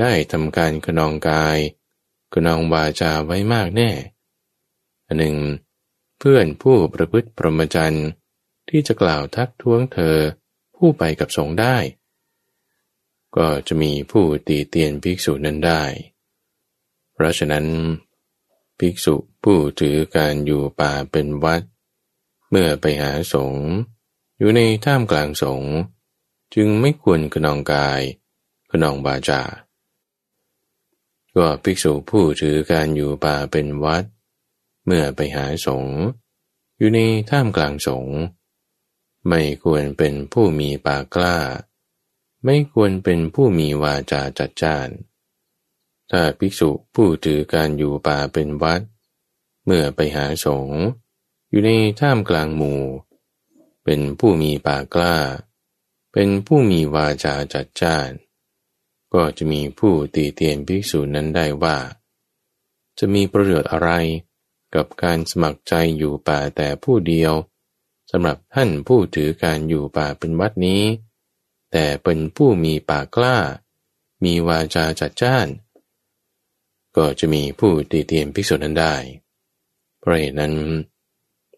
[0.00, 1.58] ได้ทำการกระนองกาย
[2.32, 3.90] กระนองวาจาไว้มากแน่
[5.06, 5.36] อันหนึ่ง
[6.18, 8.08] เพื่อนผู้ประพฤติพรหมจรรย์
[8.68, 10.16] ที่จะกล่าวทักท้วงเธอ
[10.76, 11.76] ผู้ไปกับสงได้
[13.36, 15.82] ก็จะมีผู้ตีเตียนภิกษุนั้นได้
[17.12, 17.66] เพราะฉะนั้น
[18.80, 21.62] ภิกษุผู้ถือการอยู่ป่าเป็นวัด
[22.50, 23.66] เมื่อไปหาสงฆ์
[24.38, 25.72] อยู่ในท่ามกลางสงฆ์
[26.54, 28.02] จึงไม่ควรกนองกาย
[28.70, 29.42] กนองบาจา
[31.36, 34.04] ก็ภิกษุผู้ถือการอยู่ป่าเป็นวัด
[34.86, 35.98] เมื่อไปหาสงฆ์
[36.78, 37.00] อยู่ใน
[37.30, 38.16] ท่ามกลางสงฆ์
[39.28, 41.38] ไม่ควรเป็นผู้มีปากกล้า
[42.44, 44.88] ไม่ควรเป็นผู้มีวาจาจัดจ้าน
[46.11, 48.80] ถ้าภิกษุผู้ถือการอยู่ป่าเป็นวัด
[49.64, 50.82] เมื่อไปหาสงฆ์
[51.50, 52.82] อยู่ในท่ามกลางหมู่
[53.84, 55.16] เป็นผู้มีปากกล้า
[56.12, 58.11] เป็นผู้มีวาจาจัดจ้าน
[59.14, 61.78] ก็จะมีผู้ตีเตียนภิกษุนั้นได้ว่า
[62.98, 63.90] จะมีประโยชน์อะไร
[64.74, 67.32] กับการสมัครใจอยู่ป่าแต่ผู้เดียว
[68.11, 70.82] สำหรับท่านผู้ถือการอยู่ป่าเป็นวัดนี้
[71.72, 73.38] แต่เป็นผู้มีปากกล้า
[74.24, 75.46] มีวาจาจัดจ้าน
[77.01, 78.94] ก็จะมีผู้ตีเตียนภิกษุนั้นได้
[79.98, 80.55] เพราะเหตุนั้น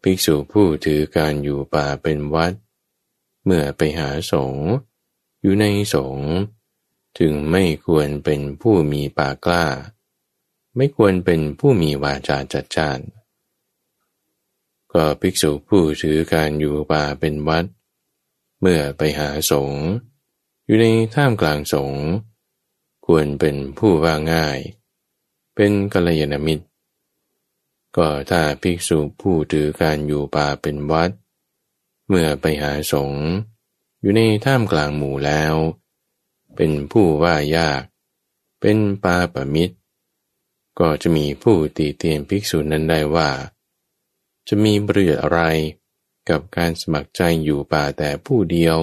[0.03, 2.53] ภิกษุผู้ถือการอยู่ป่าเป็นวัด
[3.45, 4.67] เมื่อไปหาสงฆ์
[5.43, 5.65] อยู่ใน
[5.95, 6.31] สงฆ์
[7.19, 9.67] จึงไม่ควรเป็นผู้มีปากล้า
[10.77, 13.01] ไม่ควรเป็นผู้มีวาจาจัดจ้าน
[14.93, 17.65] ก็ภิกษุผู้ถือการอยู่ป่าเป็นวัด
[18.61, 19.83] เมื่อไปหาสงฆ์
[20.67, 22.05] อยู่ในท่ามกลางสงฆ์
[23.07, 24.61] ควรเป็นผู้ว่าง่าย
[25.55, 26.65] เป็นกัลยาณมิตร
[27.97, 31.11] ก็ถ้าภิกษุผู้ถือการอยู่ป่าเป็นวัด
[32.09, 33.25] เมื่อไปหาสงฆ์
[34.01, 35.55] อยู่ในท่ามกลางหมู่แล้ว
[36.57, 37.83] เป็นผู้ว่ายาก
[38.61, 39.77] เป็นปาปมิตร
[40.79, 43.31] ก็จะมีผู้ตีเตียนภิกษุนั้นได้ว่า
[44.49, 45.41] จะมีประโยชน์อะไร
[46.29, 48.77] กับการสมัครใจอยู่ป่าแต่ผู้เดียว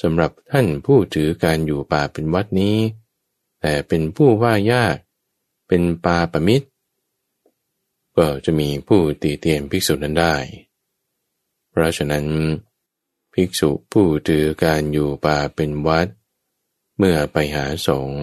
[0.00, 2.76] สำหรับท่านผู้ถือการอยู่ป่าเป็นวัดนี้
[3.60, 4.96] แต่เป็นผู้ว่ายาก
[5.68, 6.68] เป็นปาปมิตร
[8.16, 10.36] ก็จะมีผู้ตีเตียนภิกษุนั้นได้
[11.70, 12.26] เพราะฉะนั้น
[13.32, 16.08] ภิกษุผู้ถือการอยู่ป่าเป็นวัด
[16.98, 18.22] เมื่อไปหาสงฆ์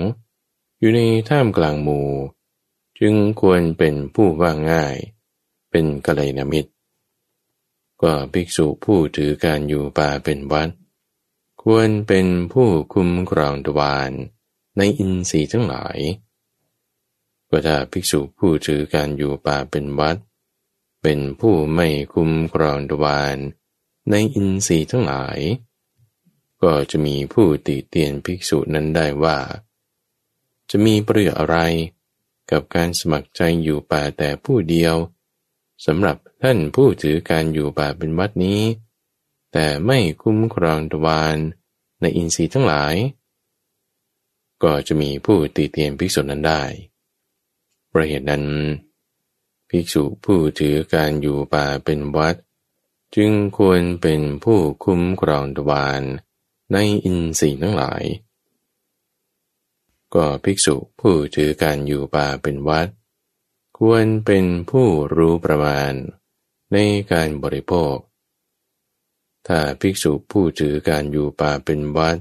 [0.80, 2.10] อยู่ในท่ามกลางหมู่
[3.00, 4.98] จึงควรเป็นผู้ว่าง่าย
[5.72, 6.72] เป็นกัลยาณมิตร
[8.02, 10.70] ก็ภิกษุผู้ถือการอยู่ป่าเป็นวัด
[11.64, 14.12] ควรเป็นผู้คุ้มครองตวาร
[14.78, 15.98] ในอินทรีย์ทั้งหลาย
[17.56, 20.18] ก็ถ้าภิกษุผู้ถือการอยู่ป่าเป็นวัด
[21.02, 23.38] เป็นผู้ไม่คุ้มครองตวาร
[24.10, 25.40] ในอินทรีย์ทั้งหลาย
[26.64, 29.38] ก็จะมีผู้ติเตียนภิกษุนั้นได้ว่า
[30.70, 31.58] จะมีประโยชน์อะไร
[32.52, 34.96] กับการสมัครใจอยู่ป่าแต่ผู้เดียว
[35.86, 38.62] สำหรับท่านผู้ถือการอยู่ป่าเป็นวัดนี้
[39.54, 41.38] แต่ไม่คุ้มครองตวาร
[42.02, 42.96] ในอินทรีย์ทั้งหลาย
[44.64, 46.64] ก็จะมีผู้ติเตียนภิกษุนั้นได้
[47.94, 48.46] ประเหตุนั้น
[49.70, 52.36] ภิกษุผู้ถือการอยู่ป่าเป็นวัด
[53.16, 56.02] จึงควรเป็นผู้คุ้มครองตวาร
[56.74, 58.04] ในอินทรีย์ทั้งหลาย
[60.16, 62.88] ก็ภิกษุผู้ถือการอยู่ป่าเป็นวัด
[63.78, 65.94] ควรเป็นผู้รู้ประมาณ
[66.74, 66.78] ใน
[67.12, 67.96] การบริโภค
[69.48, 72.18] ถ้าภิกษุผู้ถือการอยู่ป่าเป็นวัด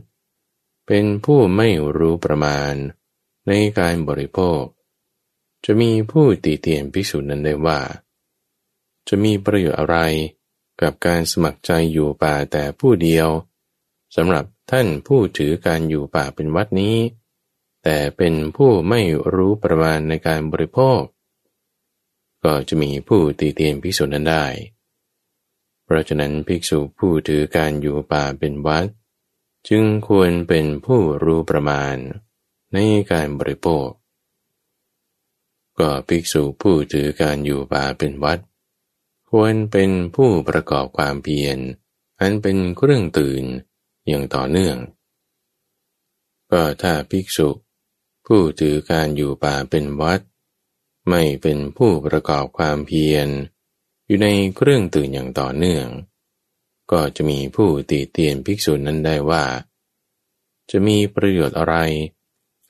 [0.86, 2.74] เป็นผู้ไม่รู้ประมาณ
[3.48, 4.62] ในการบริโภค
[5.64, 7.80] จะมีผู้ตีเตียนภิกษุนั้นได้ว่า
[9.08, 9.98] จะมีประโยชน์อะไร
[10.80, 13.28] กับการสมัครใจอยู่ป่าแต่ผู้เดียว
[14.16, 16.96] สำหรับท่านผู้ถือการอยู่ป่าเป็นวัดนี้
[17.84, 19.00] แต่เป็นผู้ไม่
[19.34, 21.00] รู้ประมาณในการบริโภค
[22.44, 24.46] ก็จะมีผู้ตีเตียนภิกษุนั้นได้
[25.84, 28.86] เพราะฉะนั้นภิกษุผู้ถือการอยู่ป่าเป็นวัด
[29.68, 31.96] จึงควรเป็นผู้รู้ประมาณ
[32.72, 32.78] ใน
[33.12, 33.86] การบริโภค
[35.78, 38.38] ก็ภิกษุผู้ถือการอยู่ป่าเป็นวัด
[39.30, 41.58] ควรเป็นผู้ประกอบความเพียร
[42.20, 43.44] อันเป็นเครื่องตื่น
[44.06, 44.76] อย่างต่อเนื่อง
[46.50, 47.48] ก็ถ้าภิกษุ
[48.26, 50.20] ผู้ถือการอยู่ป่าเป็นวัด
[51.08, 53.28] ไม่เป็นผู้ประกอบความเพียร
[54.06, 55.86] อยู่ในเครื่องตื่นอย่างต่อเนื่อง
[56.92, 59.44] ก็จะมีผู้ตีเตียนภิกษุนั้นได้ว่า
[60.70, 61.76] จะมีประโยชน์อะไร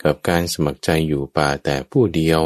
[0.03, 2.41] กับการสมัครใจอยู่ป่าแต่ผู้เดียว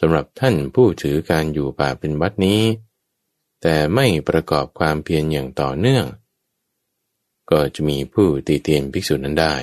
[0.00, 2.62] สำหรับท่านผู้ถือการอยู่ป่าเป็นวัดนี้
[3.62, 6.06] แต่ไม่ประกอบความเพียรอย่างต่อเนื่อง
[7.50, 9.56] ก็จะมีผู้ตีเตียนภิกษุนั้นได้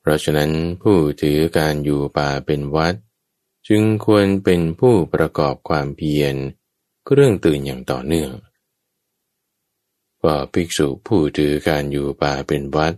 [0.00, 0.50] เพราะฉะนั้น
[0.82, 2.94] ผู้ถือการอยู่ป่าเป็นวัด
[3.68, 6.34] จึงควรเป็นผู้ประกอบความเพียร
[7.04, 8.32] เครื่องตื่นอย่างต่อเนื่อง
[10.24, 12.94] ว่าภิกษุผู้ถือการอยู่ป่าเป็นวัด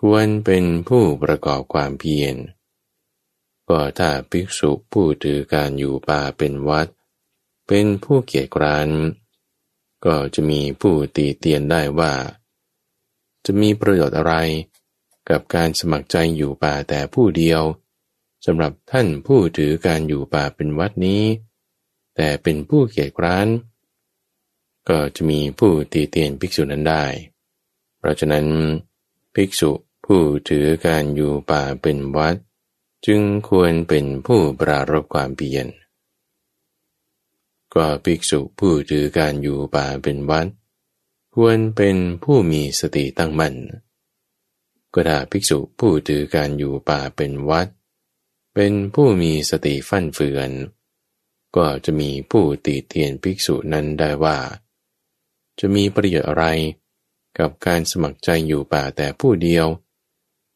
[0.00, 2.34] ควรเป็นผู้ประกอบความเพียร
[3.68, 6.88] ก็ถ้าภิกษุผู้ถือการอยู่ป่าเป็นวัด
[7.66, 8.88] เป็นผู้เกียจคร้าน
[10.04, 12.12] ก็จะมีผู้ตีเตียนได้ว่า
[13.44, 14.34] จะมีประโยชน์อะไร
[15.28, 17.62] กับการสมัครใจอยู่ป่าแต่ผู้เดียว
[18.46, 21.22] สำหรับท่านผู้ถือการอยู่ป่าเป็นวัดนี้
[22.16, 23.46] แต่เป็นผู้เกียจคร้าน
[24.88, 27.04] ก็จะมีผู้ตีเตียนภิกษุนั้นได้
[27.98, 28.46] เพราะฉะนั้น
[29.34, 29.70] ภิกษุ
[30.04, 32.36] ผู้ถือการอยู่ป่าเป็นวัด
[33.06, 35.66] จึงควรเป็นผู้ปรารบความเพียร
[37.74, 40.46] ก็ภิกษุผู้ถือการอยู่ป่าเป็นวัด
[41.34, 43.54] ควรเป็นผู้มีสติตั้งมั่น
[44.92, 47.68] ก็ถ้าภิกษุผู้ถือการอยู่ป่าเป็นวัด
[48.54, 50.50] เป็นผู้มีสติฟั่นเฟือน
[51.56, 54.38] ก็จะมีผู้ตีเตียนภิกษุนั้นได้ว่า
[55.58, 56.44] จะมีประโยชน์อะไร
[57.38, 59.66] กับการสมัครใจอยู่ป่าแต่ผู้เดียว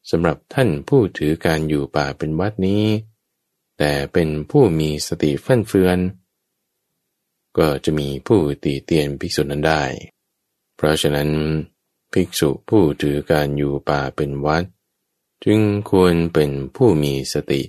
[0.09, 2.85] สำหรับท่านผู้ถือการอยู่ป่าเป็นวัดนี้
[3.77, 5.99] แต่เป็นผู้มีสติฟั่นเฟือน
[7.57, 9.83] ก็จะมีผู้ตีเตียนภิกษุนั้นได้
[10.75, 11.29] เพราะฉะนั้น
[12.13, 14.63] ภิกษุผู้ถือการอยู่ป่าเป็นวัด
[15.45, 17.61] จึงควรเป็นผู้มีสติ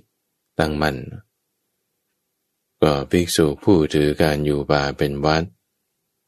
[0.59, 0.97] ตั้งมั่น
[2.83, 5.45] ก็ภิกษุผู้ถือการอยู่ป่าเป็นวัด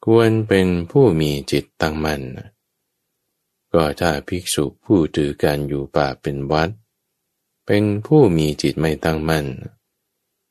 [0.05, 2.21] ควรเป็นผู้มีจิตตั้งมั่น
[3.73, 6.69] ก็ถ้าภิกษุผู้ถือการอยู่ป่าเป็นวัด
[7.65, 9.45] เป็นผู้มีจิตไม่ตั้งมั่น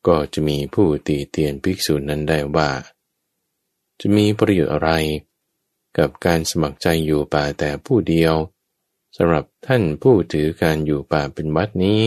[0.06, 2.70] ก็จะมีผู้ตีเตียนภิกษุนั้นได้ว่า
[4.00, 4.90] จะมีประโยชน์อะไร
[5.98, 8.34] กับการสมัครใจอยู่ป่าแต่ผู้เดียว
[9.16, 12.02] สำหรับท่านผู้ถือการอยู่ป่าเป็นวัดนี้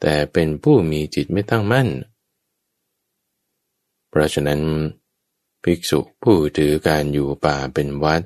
[0.00, 1.88] แต่เป็นผู้มีจิตไม่ตั้งมั่น
[4.08, 4.60] เพราะฉะนั้น
[5.62, 8.22] ภิกษุผู้ถือการอยู่ป่าเป็นวัด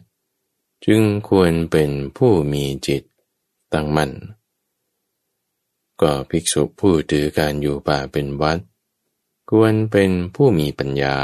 [0.86, 3.02] จึงควรเป็นผู้มีจิต
[3.72, 4.12] ตั้งมั่น
[6.00, 8.58] ก็ภิกษุผู้ถือการอยู่ป่าเป็นวัด
[9.50, 11.18] ควรเป็นผู้มีปัญญา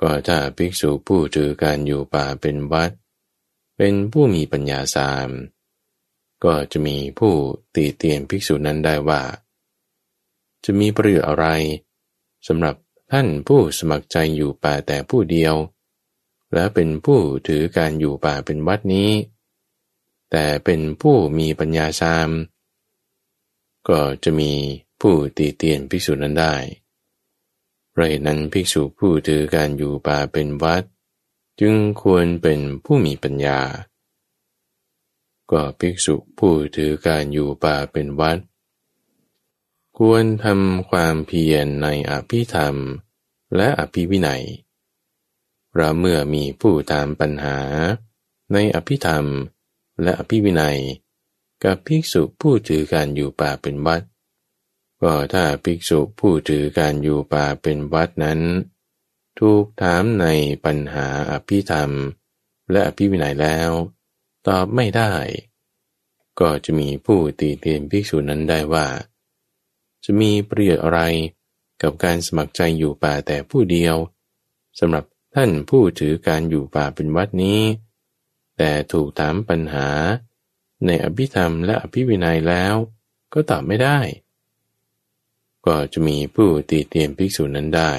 [0.00, 2.90] ก็ถ้าภิกษุผู้ถือการอยู่ป่าเป็นวัด
[3.76, 5.28] เป็นผู้มีปัญญาสาม
[6.44, 7.34] ก็จะมีผู้
[7.74, 9.22] ตีเตียนภิกษุนั้นได้ว่า
[10.64, 11.46] จะมีประโยชน์อะไร
[12.46, 12.76] สำหรับ
[13.12, 15.54] ท่านผู้สมัครใจอยู่ป่าแต่ผู้เดียว
[16.54, 19.10] และเป็นผู้ถือการอยู่ป่าเป็นวัดนี้
[20.30, 22.30] แต่เป็นผู้มีปัญญาสาม
[23.88, 24.52] ก็จะมี
[25.00, 26.54] ผู้ตีเตียนภิกษุนั้นได้
[27.90, 30.82] เพราะเหตุนั้นภิกษุผู้ถือการอยู่ป่าเป็นวัด
[31.60, 33.60] จึงควรเป็นผู้มีปัญญา
[35.50, 38.38] ก็ภิกษุผู้ถือการอยู่ป่าเป็นวัด
[39.98, 42.76] ควรทำความเพียรในอภิธรรม
[43.56, 44.44] และอภิวินัย
[45.76, 47.58] เราเมื่อมีผู้ตามปัญหา
[48.52, 49.26] ในอภิธรรม
[50.02, 50.78] และอภิวินัย
[51.64, 54.02] กับภิกษุผู้ถือการอยู่ป่าเป็นวัด
[55.02, 58.40] ก็ถ้าภิกษุผู้ถือการอยู่ป่าเป็นวัดนั้น
[59.38, 60.26] ถูกถามใน
[60.64, 61.90] ปัญหาอภิธรรม
[62.70, 63.70] และอภิวินัยแล้ว
[64.46, 65.12] ตอบไม่ได้
[66.40, 68.86] ก็จะมีผู้ตีเตียนภิกษุนั้นได้ว่า
[70.04, 71.00] จะมีประโยชน์อะไร
[71.82, 73.96] กับการสมัครใจอยู่ป่าแต่ผู้เดียว
[74.78, 75.04] สำหรับ
[75.34, 77.60] ท่านผู้ถือการอยู่ป่าเป็นวัดนี้
[78.56, 79.88] แต่ถูกถามปัญหา
[80.86, 82.74] ในอภิธรรมและอภิวินัยแล้ว
[83.32, 83.98] ก็ตอบไม่ได้
[85.66, 87.92] ก็จะมีผู้ตีเตียนภิกษุนั้นได้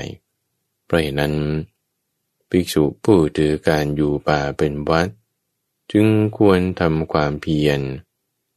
[0.86, 1.36] เพราะเหตุนั้น
[2.50, 5.08] ภิกษุผู้ถือการอยู่ป่าเป็นวัด
[5.92, 6.08] จึง
[6.38, 7.80] ควรทำความเพียร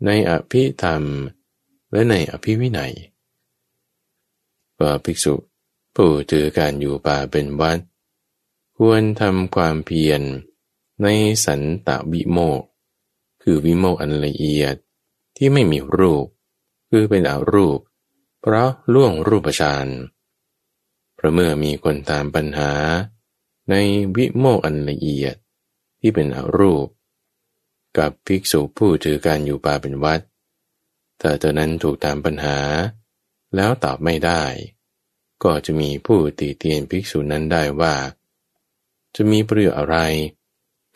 [0.05, 1.03] ในอภิธรรม
[1.93, 2.95] และในอภิวินัย
[4.81, 5.35] ว่าภิกษุ
[5.97, 7.79] ผู้ถือการอยู่ป่าเป็นวัด
[8.81, 10.23] ควรทำความเพียร
[11.03, 11.09] ใน
[11.45, 12.63] สันตวิโมก
[13.43, 14.77] คือวิโมกอันละเอียด
[15.37, 16.27] ที่ไม่มีรูป
[16.91, 17.81] คือเป็นอารูป
[18.41, 19.87] เพราะล่วงรูปฌาน
[21.15, 22.73] เพราะเมื่อมีคนตามปัญหา
[23.71, 23.75] ใน
[24.17, 25.37] วิโมกอันละเอียด
[26.01, 26.87] ที่เป็นอารูป
[27.99, 30.21] กับภิกษุผู้ถือการอยู่ป่าเป็นวัด
[31.21, 32.59] ถ้าเธอนั้นถูกตามปัญหา
[33.55, 34.43] แล้วตอบไม่ได้
[35.45, 37.95] ก็จะมีผู้ตีเตียนภิกษุนั้นได้ว่า
[39.17, 39.97] จะมีประโยชน์อะไร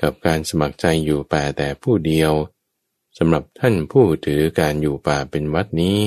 [0.03, 2.33] กับการสมัครใจอยู่ป่าแต่ผู้เดียว
[3.18, 6.01] สำหรับท่านผู้ถือการอยู่ป่าเป็นวัดนี้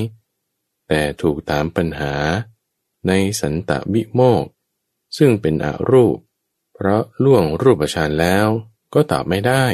[0.88, 2.14] แต่ถูกตามปัญหา
[3.08, 3.12] ใน
[3.42, 4.46] สันตวิโมก
[5.18, 6.18] ซึ่งเป็นอรูป
[6.74, 8.48] เพราะล่วงรูปฌานแล้ว
[8.94, 9.66] ก็ตอบไม่ได้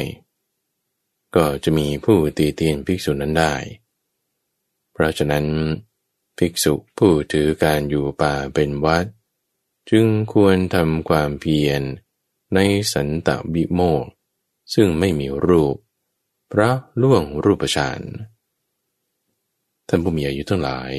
[1.36, 3.54] ก็จะมีผู้ตีเตียนภิกษุนั้นได้
[4.92, 5.46] เพราะฉะนั้น
[6.38, 9.06] ภิกษุผู้ถือการอยู่ป่าเป็นวัด
[9.90, 11.82] จึงควรทำความเพียร
[12.54, 12.58] ใน
[12.92, 14.04] สันตวิโมก
[14.74, 15.76] ซึ่งไม่มีรูป
[16.52, 16.70] พระ
[17.02, 18.00] ล่วงรูปฌาน
[19.88, 20.92] ท่านผู้มีอายุทั้งหลาย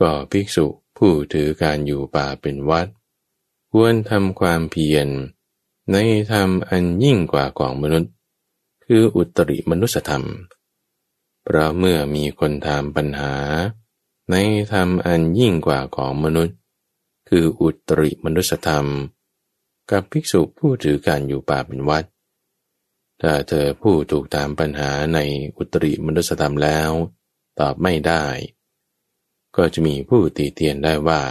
[0.00, 0.66] ก็ภิกษุ
[0.96, 2.88] ผู้ถือการอยู่ป่าเป็นวัด
[3.72, 5.08] ควรทำความเพียร
[5.92, 5.96] ใน
[6.32, 8.12] ธรรมอันยิ่งกว่าของมนุษย์
[8.84, 10.24] คืออุตริมนุสธรรม
[11.42, 13.34] เพราะเมื่อมีคนถามปัญหา
[14.30, 14.34] ใน
[14.72, 16.56] ธรรมอันยิ่งกว่าของมนุษย์
[17.28, 18.86] คืออุตริมนุสธรรม
[19.90, 22.04] กับภิกษุผู้ถือการอยู่ป่าเป็นวัด
[23.20, 25.18] ถ้าเธอผู้ถูกตามปัญหาใน
[25.56, 26.90] อุตริมนุสธรรมแล้ว
[27.58, 28.24] ตอบไม่ได้
[29.56, 31.22] ก็จะมีผู้ตีเตียนได้ว่า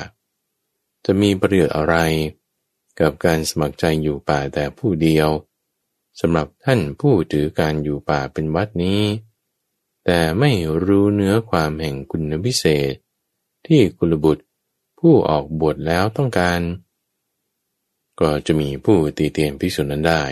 [1.06, 1.96] จะมีประโยชน์อะไร
[3.00, 5.30] กับการสมัครใจอยู่ป่าแต่ผู้เดียว
[6.20, 9.02] สำหรับท่านผู้ถือการอยู่ป่าเป็นวัดนี้
[10.06, 10.52] แต่ไม่
[10.86, 12.94] รู้เนื้อความแห่งคุณพิเศษ
[13.66, 14.44] ที่กุลบุตร
[15.00, 16.60] ผู้ออกบวชแล้วต้องการ
[18.22, 20.24] ก็จะมีผู้ตีเตียนพิสุนั้นได้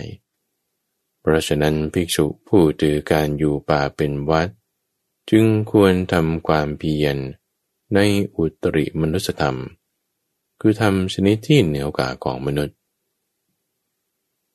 [1.22, 4.50] เพราะฉะนั้นภิกษุผู้ถือการอยู่ป่าเป็นวัด
[5.30, 7.18] จึงควรทำความเพียร
[7.96, 8.00] ใน
[8.36, 9.60] อุตริมนุสธรรม
[10.62, 12.78] คือทำชนิดที่เหนือกว่าของมนุษย์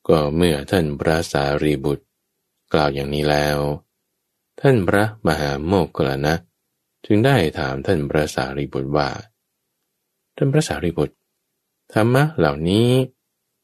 [0.07, 2.05] ก็เมื่อท่านพระสารีบุตร
[2.73, 3.57] กล่าวอย่างนี้แล้ว
[4.61, 6.35] ท่านพระมหาโมกขลนะ
[7.05, 9.09] จึงได้ถามท่านพระสารีบุตรว่า
[10.35, 11.15] ท่านพระสารีบุตร
[11.93, 12.87] ธรรมะเหล่านี้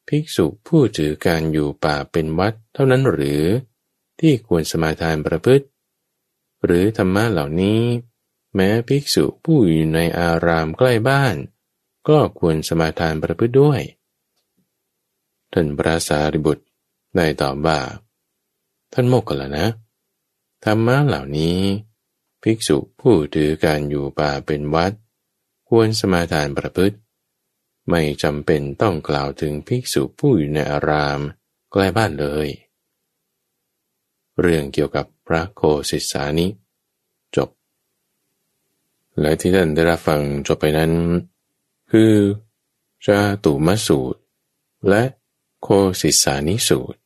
[0.10, 3.44] ภิกษุผู้ถือการอยู่ป่าเป็นวัดเท่านั้นหรือ
[4.20, 5.66] ที่ควรสมาทานประพฤติ
[6.66, 7.82] หรือธรรมะเหล่านี้
[8.56, 11.36] แม้ภิกษุผู้อยู่ในอารามใกล้บ้าน
[12.08, 13.82] ก็ควรสมาทานประพฤติด้วย
[15.54, 16.66] ท่านพระสารีบุตร
[17.16, 17.80] ได้ตอบว่า
[18.94, 19.66] ท่านโมกขละนะ
[20.66, 21.60] ธรรมะเหล่านี้
[22.44, 24.94] ภิกษุผู้ถือการอยู่ป่าเป็นวัด
[25.70, 26.98] ควรสมาทานประพฤติ
[27.90, 31.20] ไม่จำเป็นต้องกล่าวถึงภิกษุผู้อยู่ในอาราม
[31.72, 32.48] ใกล้บ้านเลย
[34.42, 36.48] เรื่องเกี่ยวกับพระโคสิสานิ
[37.36, 37.50] จบ
[39.20, 40.92] และที่ท่านได้รับฟังจบไปนั้น
[41.92, 42.14] คือ
[43.06, 44.20] จาตุมสูตร
[44.90, 45.04] และ
[45.62, 45.68] โค
[46.02, 47.00] สิสานิสูตร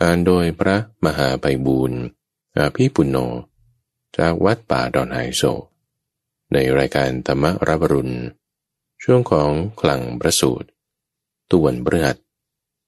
[0.00, 2.00] อ่านโดยพระมหาไพบูรณ์
[2.56, 3.16] อาภีปุณโญ
[4.16, 5.42] จากวัดป่าดอนไฮโซ
[6.52, 8.14] ในรายการธรรมรับรุณ
[9.06, 9.50] ช่วงของ
[9.80, 10.68] คลังประสูตร
[11.50, 12.16] ตุวันเบือด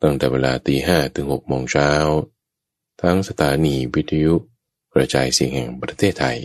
[0.02, 1.90] ตั้งแต่เวลาตีห้ถึงหกโมงเช้า
[3.02, 4.34] ทั้งสถานีวิทยุ
[4.94, 6.38] กระจายเสียงแห่งประเทศไทย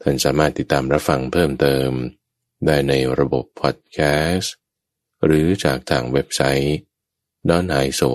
[0.00, 1.90] ท่านสามารถติดตามรับฟังเพิ่มเติม
[2.66, 3.98] ได้ในระบบพอดแค
[4.32, 4.54] สต์
[5.24, 6.76] หรือจากทางเว็บไซต์
[7.48, 8.10] d o n a i s o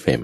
[0.00, 0.22] fm